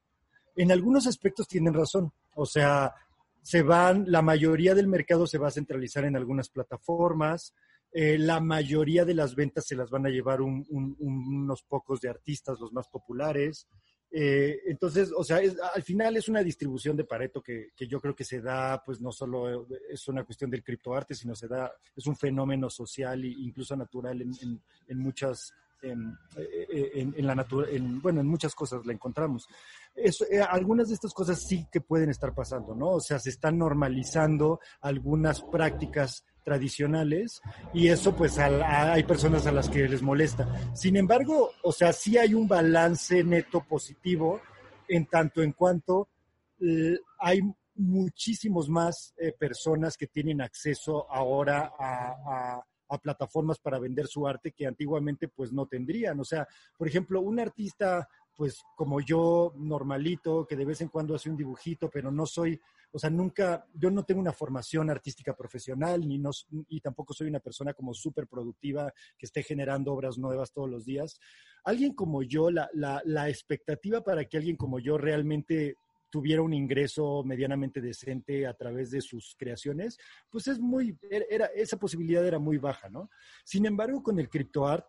[0.55, 2.11] En algunos aspectos tienen razón.
[2.35, 2.93] O sea,
[3.41, 7.55] se van, la mayoría del mercado se va a centralizar en algunas plataformas,
[7.91, 12.59] eh, la mayoría de las ventas se las van a llevar unos pocos de artistas,
[12.59, 13.67] los más populares.
[14.11, 15.39] Eh, entonces, o sea,
[15.73, 19.11] al final es una distribución de Pareto que, yo creo que se da, pues no
[19.11, 23.75] solo es una cuestión del criptoarte, sino se da, es un fenómeno social e incluso
[23.75, 26.17] natural en, muchas, en,
[27.17, 27.67] la natura,
[28.01, 29.47] bueno, en muchas cosas la encontramos.
[29.95, 30.11] Eh,
[30.41, 32.91] algunas de estas cosas sí que pueden estar pasando, ¿no?
[32.93, 37.41] O sea, se están normalizando algunas prácticas tradicionales
[37.73, 40.47] y eso pues hay personas a las que les molesta.
[40.73, 44.41] Sin embargo, o sea, sí hay un balance neto positivo
[44.87, 46.09] en tanto en cuanto
[46.59, 47.41] eh, hay
[47.75, 54.51] muchísimos más eh, personas que tienen acceso ahora a, a, plataformas para vender su arte
[54.51, 56.19] que antiguamente pues no tendrían.
[56.19, 58.09] O sea, por ejemplo, un artista
[58.39, 62.57] pues como yo, normalito, que de vez en cuando hace un dibujito, pero no soy,
[62.89, 66.29] o sea, nunca, yo no tengo una formación artística profesional, ni no,
[66.69, 70.85] y tampoco soy una persona como súper productiva que esté generando obras nuevas todos los
[70.85, 71.19] días.
[71.65, 75.75] Alguien como yo, la, la, la expectativa para que alguien como yo realmente
[76.09, 80.97] tuviera un ingreso medianamente decente a través de sus creaciones, pues es muy,
[81.29, 83.09] era, esa posibilidad era muy baja, ¿no?
[83.43, 84.87] Sin embargo, con el criptoart,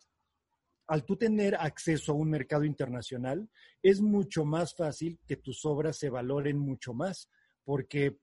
[0.90, 3.48] al tú tener acceso a un mercado internacional,
[3.80, 7.30] es mucho más fácil que tus obras se valoren mucho más,
[7.62, 8.18] porque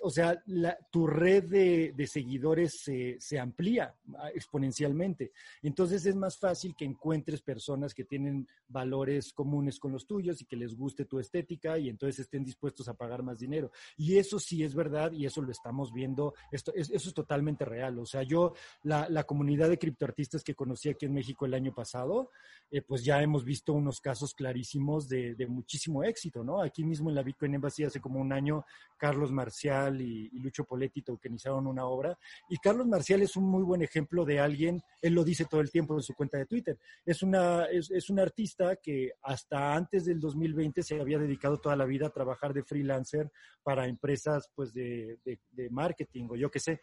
[0.00, 0.42] o sea,
[0.90, 2.80] tu red de, seguidores
[3.18, 5.32] se, amplía ah, exponencialmente.
[5.62, 10.46] Entonces es más fácil que encuentres personas que tienen valores comunes con los tuyos y
[10.46, 13.70] que les guste tu estética y entonces estén dispuestos a pagar más dinero.
[13.96, 16.34] Y eso sí es verdad y eso lo estamos viendo.
[16.50, 17.98] Esto, eso es totalmente real.
[17.98, 22.30] O sea, yo, la, comunidad de criptoartistas que conocí aquí en México el año pasado,
[22.70, 26.62] eh, pues ya hemos visto unos casos clarísimos de, de muchísimo éxito, ¿no?
[26.62, 28.64] Aquí mismo en la Bitcoin Embassy hace como un año,
[28.96, 32.16] Carlos Marcial y, Lucho Poletti tokenizaron una obra.
[32.48, 35.70] Y Carlos Marcial es un muy buen ejemplo de alguien, él lo dice todo el
[35.70, 36.78] tiempo en su cuenta de Twitter.
[37.04, 41.84] Es, una, es, un artista que hasta antes del 2020 se había dedicado toda la
[41.84, 43.30] vida a trabajar de freelancer
[43.62, 46.80] para empresas pues de, de, marketing o yo qué sé.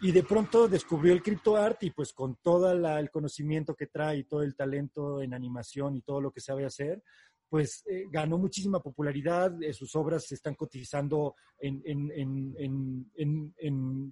[0.00, 1.22] Y de pronto descubrió el
[1.56, 5.96] art y pues con todo el conocimiento que trae y todo el talento en animación
[5.96, 7.02] y todo lo que sabe hacer,
[7.54, 11.80] pues eh, ganó muchísima popularidad, eh, sus obras se están cotizando en,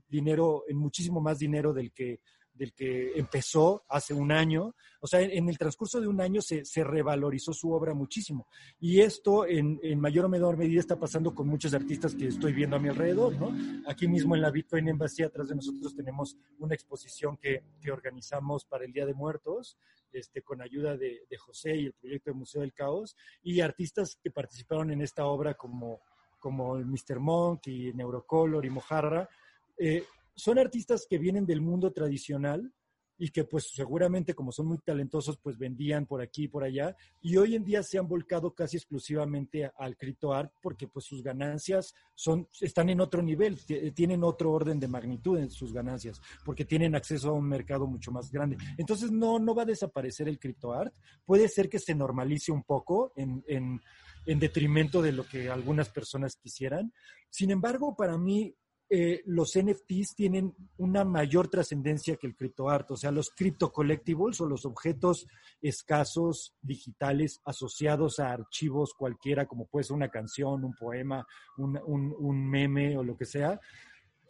[0.08, 2.20] dinero, en muchísimo más dinero del que,
[2.62, 4.76] del que empezó hace un año.
[5.00, 8.46] O sea, en, el transcurso de un año se, revalorizó su obra muchísimo.
[8.78, 12.76] Y esto en, mayor o menor medida está pasando con muchos artistas que estoy viendo
[12.76, 13.52] a mi alrededor, ¿no?
[13.88, 18.64] Aquí mismo en la Bitcoin Embassy, atrás de nosotros tenemos una exposición que, que organizamos
[18.64, 19.76] para el Día de Muertos,
[20.12, 24.30] este, con ayuda de, José y el proyecto de Museo del Caos, y artistas que
[24.30, 26.00] participaron en esta obra como,
[26.38, 27.18] como Mr.
[27.18, 29.28] Monk y Neurocolor y Mojarra.
[29.76, 30.04] Eh,
[30.34, 32.72] son artistas que vienen del mundo tradicional
[33.18, 36.96] y que pues seguramente como son muy talentosos pues vendían por aquí y por allá
[37.20, 41.22] y hoy en día se han volcado casi exclusivamente al cripto art porque pues sus
[41.22, 43.60] ganancias son están en otro nivel,
[43.94, 48.10] tienen otro orden de magnitud en sus ganancias porque tienen acceso a un mercado mucho
[48.10, 48.56] más grande.
[48.76, 50.92] Entonces no no va a desaparecer el cripto art,
[51.24, 53.80] puede ser que se normalice un poco en, en
[54.26, 56.92] en detrimento de lo que algunas personas quisieran.
[57.28, 58.54] Sin embargo, para mí
[58.94, 64.38] eh, los NFTs tienen una mayor trascendencia que el criptoarte, o sea, los crypto collectibles
[64.42, 65.26] o los objetos
[65.62, 71.26] escasos digitales asociados a archivos cualquiera, como puede ser una canción, un poema,
[71.56, 73.58] un, meme o lo que sea.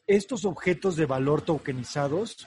[0.07, 2.47] Estos objetos de valor tokenizados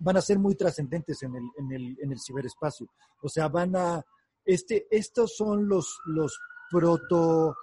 [0.00, 2.88] van a ser muy trascendentes en el, en, el, en el ciberespacio.
[3.22, 4.02] O sea, van a,
[4.44, 6.36] este, estos son los, los
[6.68, 7.54] proto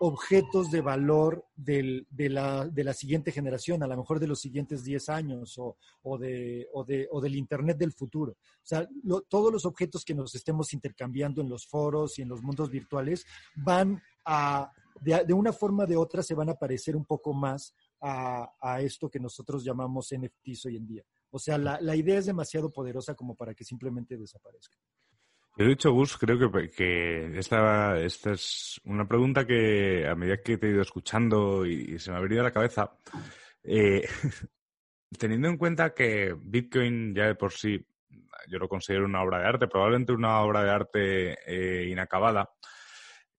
[0.00, 5.56] objetos de valor de, la, siguiente generación, a lo mejor de los siguientes 10 años
[5.58, 8.32] o, o, de, o, de, o del Internet del futuro.
[8.32, 8.88] O sea,
[9.28, 13.24] todos los objetos que nos estemos intercambiando en los foros y en los mundos virtuales
[13.54, 17.74] van a, de, una forma o de otra, se van a parecer un poco más
[18.00, 21.02] a, esto que nosotros llamamos NFTs hoy en día.
[21.30, 24.76] O sea, la idea es demasiado poderosa como para que simplemente desaparezca.
[25.56, 30.70] He dicho, Gus, creo que, esta es una pregunta que a medida que te he
[30.70, 32.98] ido escuchando y, se me ha venido a la cabeza,
[33.62, 34.02] eh,
[35.16, 37.86] teniendo en cuenta que Bitcoin ya de por sí
[38.48, 42.50] yo lo considero una obra de arte, probablemente una obra de arte eh, inacabada,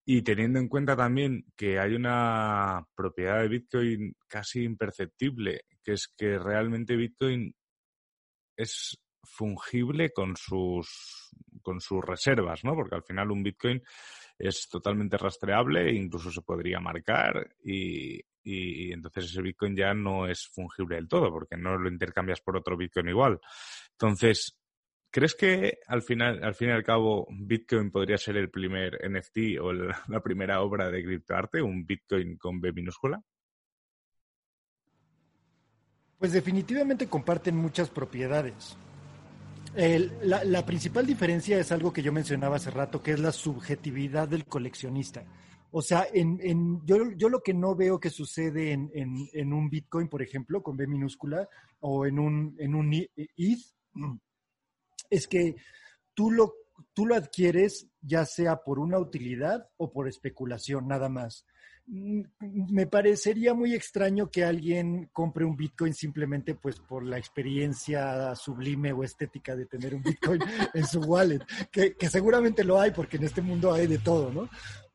[0.06, 6.08] y teniendo en cuenta también que hay una propiedad de Bitcoin casi imperceptible, que es
[6.18, 7.54] que realmente Bitcoin
[8.56, 11.32] es fungible con sus,
[11.66, 12.76] con sus reservas, ¿no?
[12.76, 13.82] Porque al final un Bitcoin
[14.38, 20.28] es totalmente rastreable e incluso se podría marcar y, y, entonces ese Bitcoin ya no
[20.28, 23.40] es fungible del todo porque no lo intercambias por otro Bitcoin igual.
[23.94, 24.60] Entonces,
[25.10, 29.60] ¿crees que al final, al fin y al cabo, Bitcoin podría ser el primer NFT
[29.60, 29.74] o
[30.08, 33.20] la primera obra de criptoarte, un Bitcoin con B minúscula?
[36.20, 38.78] Pues definitivamente comparten muchas propiedades
[39.76, 44.46] la, principal diferencia es algo que yo mencionaba hace rato, que es la subjetividad del
[44.46, 45.26] coleccionista.
[45.72, 49.70] O sea, en, en, yo, yo lo que no veo que sucede en, en, un
[49.70, 51.50] Bitcoin, por ejemplo, con B minúscula,
[51.82, 53.60] o en un, en un ETH,
[55.10, 55.56] es que
[56.14, 56.54] tú lo,
[56.94, 61.46] tú lo adquieres ya sea por una utilidad o por especulación, nada más.
[61.88, 62.22] Mm,
[62.72, 68.92] me parecería muy extraño que alguien compre un Bitcoin simplemente pues por la experiencia sublime
[68.92, 70.42] o estética de tener un Bitcoin
[70.74, 74.32] en su wallet, que, que, seguramente lo hay porque en este mundo hay de todo,
[74.32, 74.50] ¿no?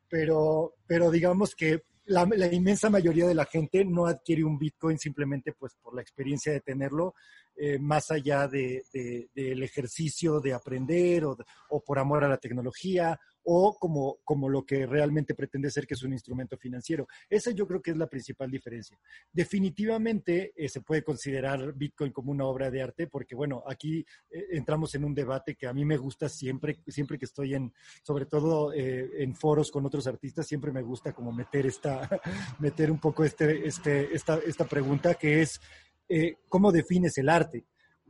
[0.08, 5.52] Pero, pero digamos que la, inmensa mayoría de la gente no adquiere un Bitcoin simplemente
[5.52, 7.14] pues por la experiencia de tenerlo,
[7.54, 11.36] eh, más allá del de, de, ejercicio de aprender o,
[11.68, 15.94] o, por amor a la tecnología o como, como lo que realmente pretende ser que
[15.94, 17.06] es un instrumento financiero.
[17.28, 18.98] Esa yo creo que es la principal diferencia.
[19.32, 24.46] Definitivamente eh, se puede considerar Bitcoin como una obra de arte porque, bueno, aquí eh,
[24.52, 27.72] entramos en un debate que a mí me gusta siempre, siempre que estoy en,
[28.02, 32.08] sobre todo eh, en foros con otros artistas, siempre me gusta como meter esta,
[32.58, 35.60] meter un poco este, este, esta, esta pregunta que es,
[36.48, 37.64] ¿cómo defines el arte?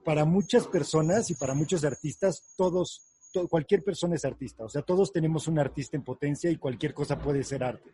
[0.04, 3.09] Para muchas personas y para muchos artistas, todos
[3.48, 7.18] cualquier persona es artista, o sea, todos tenemos un artista en potencia y cualquier cosa
[7.18, 7.90] puede ser arte.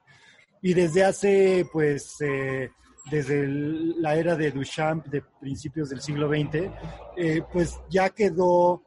[0.62, 2.70] Y desde hace, pues, eh,
[3.11, 6.70] desde la era de Duchamp de principios del siglo XX,
[7.16, 8.82] eh, pues ya quedó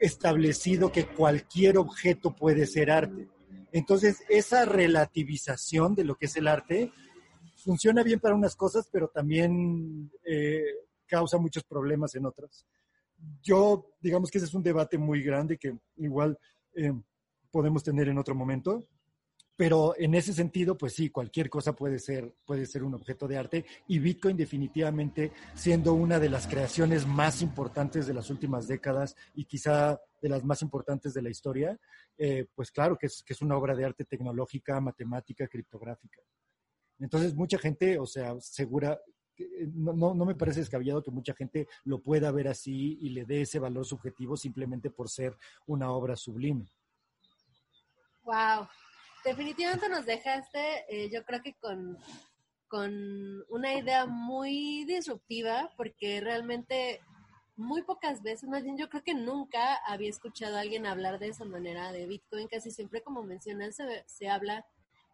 [0.00, 3.28] establecido que cualquier objeto puede ser arte.
[3.72, 6.92] Entonces, esa relativización de lo que es el arte
[7.56, 10.62] funciona bien para unas cosas, pero también eh,
[11.06, 12.64] causa muchos problemas en otras
[13.42, 16.38] yo, digamos que ese es un debate muy grande que igual
[16.74, 16.92] eh,
[17.50, 18.86] podemos tener en otro momento.
[19.56, 23.38] Pero en ese sentido, pues sí, cualquier cosa puede ser, puede ser un objeto de
[23.38, 29.16] arte y Bitcoin definitivamente siendo una de las creaciones más importantes de las últimas décadas
[29.34, 31.76] y quizá de las más importantes de la historia,
[32.16, 36.20] eh, pues claro que es, que es una obra de arte tecnológica, matemática, criptográfica.
[37.00, 39.00] Entonces, mucha gente, o sea, segura,
[39.38, 43.24] eh, no, no, me parece descabellado que mucha gente lo pueda ver así y le
[43.24, 45.36] dé ese valor subjetivo simplemente por ser
[45.66, 46.66] una obra sublime.
[48.24, 48.68] Wow,
[49.24, 51.96] definitivamente nos dejaste, eh, yo creo que con,
[52.68, 57.00] con una idea muy disruptiva, porque realmente
[57.56, 61.28] muy pocas veces, más bien yo creo que nunca había escuchado a alguien hablar de
[61.28, 64.64] esa manera de Bitcoin, casi siempre como mencionan se, se habla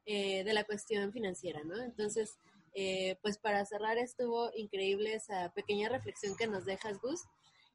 [0.06, 1.80] eh, de la cuestión financiera, ¿no?
[1.80, 2.38] Entonces,
[2.74, 7.22] eh, pues para cerrar estuvo increíble esa pequeña reflexión que nos dejas, Gus.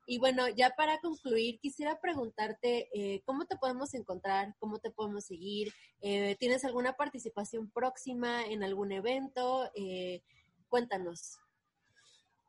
[0.05, 5.25] Y bueno, ya para concluir, quisiera preguntarte eh, cómo te podemos encontrar, cómo te podemos
[5.25, 5.71] seguir,
[6.01, 9.69] eh, ¿tienes alguna participación próxima en algún evento?
[10.67, 11.39] cuéntanos.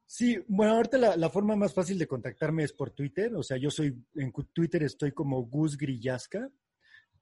[0.06, 3.56] Sí, bueno, ahorita la, la, forma más fácil de contactarme es por Twitter, o sea,
[3.56, 6.50] yo soy, en Twitter estoy como Gus Grillasca,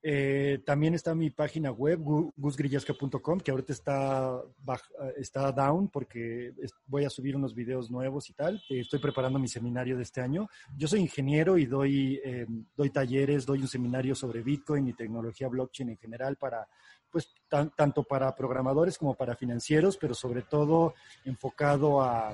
[0.01, 1.99] eh, también está mi página web,
[2.37, 4.41] gusgrillasca.com, que ahorita está,
[5.17, 6.53] está down porque
[6.87, 8.61] voy a subir unos videos nuevos y tal.
[8.69, 10.47] estoy preparando mi seminario de este año.
[10.77, 12.45] Yo soy ingeniero y doy, eh,
[12.77, 16.65] doy talleres, doy un seminario sobre Bitcoin y tecnología blockchain en general para,
[17.11, 20.93] pues, tanto para programadores como para financieros, pero sobre todo
[21.25, 22.33] enfocado a,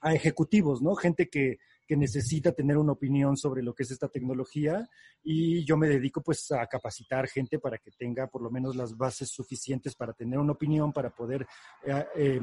[0.00, 0.94] a ejecutivos, ¿no?
[0.94, 1.58] Gente que
[1.88, 4.86] que necesita tener una opinión sobre lo que es esta tecnología
[5.22, 8.94] y yo me dedico pues a capacitar gente para que tenga por lo menos las
[8.94, 11.46] bases suficientes para tener una opinión, para poder
[11.86, 12.40] eh, eh,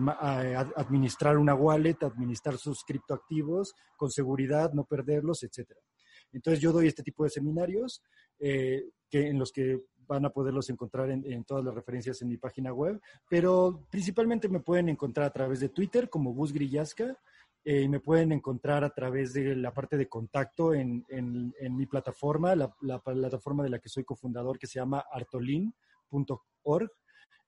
[0.75, 5.79] administrar una wallet, administrar sus criptoactivos con seguridad, no perderlos, etcétera.
[6.33, 8.01] Entonces yo doy este tipo de seminarios
[8.39, 12.29] eh, que, en los que van a poderlos encontrar en, en, todas las referencias en
[12.29, 17.15] mi página web, pero principalmente me pueden encontrar a través de Twitter como Gus Grillasca,
[17.67, 22.55] eh, me pueden encontrar a través de la parte de contacto en, en, mi plataforma,
[22.55, 26.91] la, la, plataforma de la que soy cofundador, que se llama artolin.org.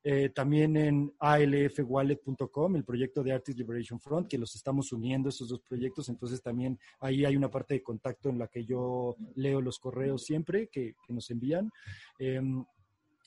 [0.04, 5.50] Eh, también en alfwallet.com, el proyecto de Artist Liberation Front, que los estamos uniendo esos
[5.50, 6.10] dos proyectos.
[6.10, 10.24] Entonces también ahí hay una parte de contacto en la que yo leo los correos
[10.24, 11.70] siempre que, que nos envían.
[12.18, 12.42] Eh,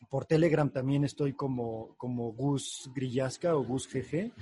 [0.08, 4.32] por Telegram también estoy como, como Gus Grillasca o Gus GG.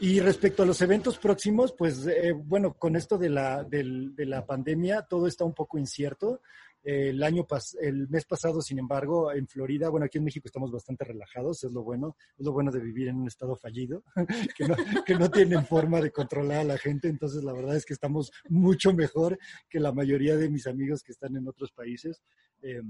[0.00, 4.26] Y respecto a los eventos próximos, pues eh, bueno, con esto de la, de, de
[4.26, 6.40] la pandemia todo está un poco incierto.
[6.82, 10.70] el año pas el mes pasado, sin embargo, en Florida, bueno, aquí en México estamos
[10.70, 14.02] bastante relajados, es lo bueno, es lo bueno de vivir en un estado fallido,
[14.56, 17.86] que no, que no tienen forma de controlar a la gente, entonces la verdad es
[17.86, 19.38] que estamos mucho mejor
[19.70, 22.22] que la mayoría de mis amigos que están en otros países.
[22.60, 22.82] Eh,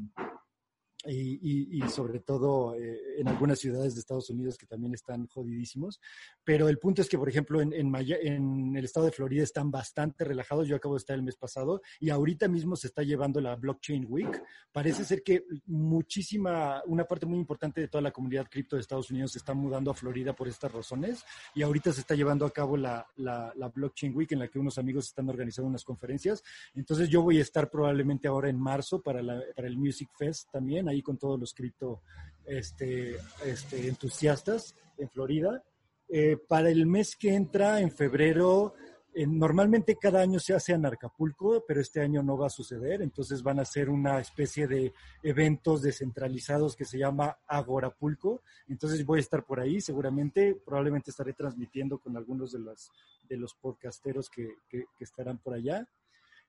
[1.06, 6.00] y, sobre todo eh, en algunas ciudades de Estados Unidos que también están jodidísimos.
[6.44, 10.24] Pero el punto es que, por ejemplo, en, en, el estado de Florida están bastante
[10.24, 10.68] relajados.
[10.68, 14.06] Yo acabo de estar el mes pasado y ahorita mismo se está llevando la Blockchain
[14.08, 14.42] Week.
[14.72, 19.10] Parece ser que muchísima, una parte muy importante de toda la comunidad cripto de Estados
[19.10, 21.24] Unidos se está mudando a Florida por estas razones
[21.54, 24.58] y ahorita se está llevando a cabo la, la, la Blockchain Week en la que
[24.58, 26.42] unos amigos están organizando unas conferencias.
[26.74, 30.50] Entonces yo voy a estar probablemente ahora en marzo para, la, para el Music Fest
[30.50, 32.02] también con todos los cripto
[32.44, 35.62] este, este, entusiastas en Florida.
[36.08, 38.74] Eh, para el mes que entra, en febrero,
[39.14, 43.00] eh, normalmente cada año se hace en Acapulco, pero este año no va a suceder,
[43.00, 44.92] entonces van a ser una especie de
[45.22, 48.42] eventos descentralizados que se llama Agorapulco.
[48.68, 52.90] Entonces voy a estar por ahí, seguramente, probablemente estaré transmitiendo con algunos de, las,
[53.28, 55.88] de los podcasteros que, que estarán por allá.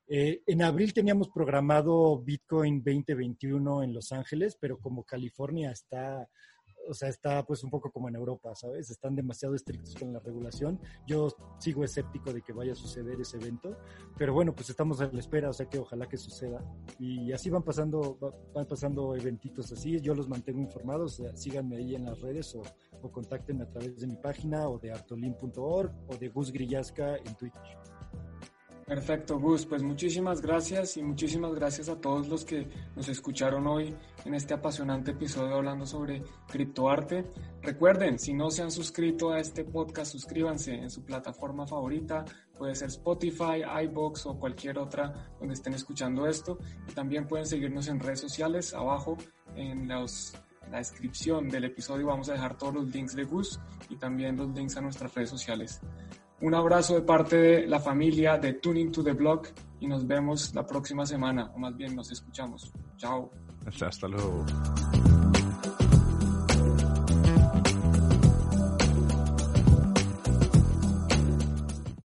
[0.07, 6.29] Eh, en abril teníamos programado Bitcoin 2021 en Los Ángeles, pero como California está,
[6.87, 8.91] o sea, está pues un poco como en Europa, ¿sabes?
[8.91, 10.79] Están demasiado estrictos con la regulación.
[11.07, 13.75] Yo sigo escéptico de que vaya a suceder ese evento,
[14.15, 16.63] pero bueno, pues estamos a la espera, o sea que ojalá que suceda.
[16.99, 18.19] Y así van pasando,
[18.53, 19.99] van pasando eventitos así.
[20.01, 22.61] Yo los mantengo informados, síganme ahí en las redes o,
[23.01, 27.35] o contáctenme a través de mi página o de artolin.org o de Gus Grillasca en
[27.35, 27.94] Twitter.
[28.85, 29.65] Perfecto, Gus.
[29.65, 34.53] Pues muchísimas gracias y muchísimas gracias a todos los que nos escucharon hoy en este
[34.53, 37.25] apasionante episodio hablando sobre criptoarte.
[37.63, 42.25] Recuerden, si no se han suscrito a este podcast, suscríbanse en su plataforma favorita.
[42.59, 46.59] Puede ser Spotify, iBox o cualquier otra donde estén escuchando esto.
[46.87, 48.75] Y también pueden seguirnos en redes sociales.
[48.75, 49.17] Abajo
[49.55, 50.05] en la
[50.77, 53.59] descripción del episodio vamos a dejar todos los links de Gus
[53.89, 55.81] y también los links a nuestras redes sociales.
[56.41, 59.47] Un abrazo de parte de la familia de Tuning to the Block
[59.79, 62.71] y nos vemos la próxima semana, o más bien nos escuchamos.
[62.97, 63.31] Chao.
[63.65, 64.45] Hasta luego.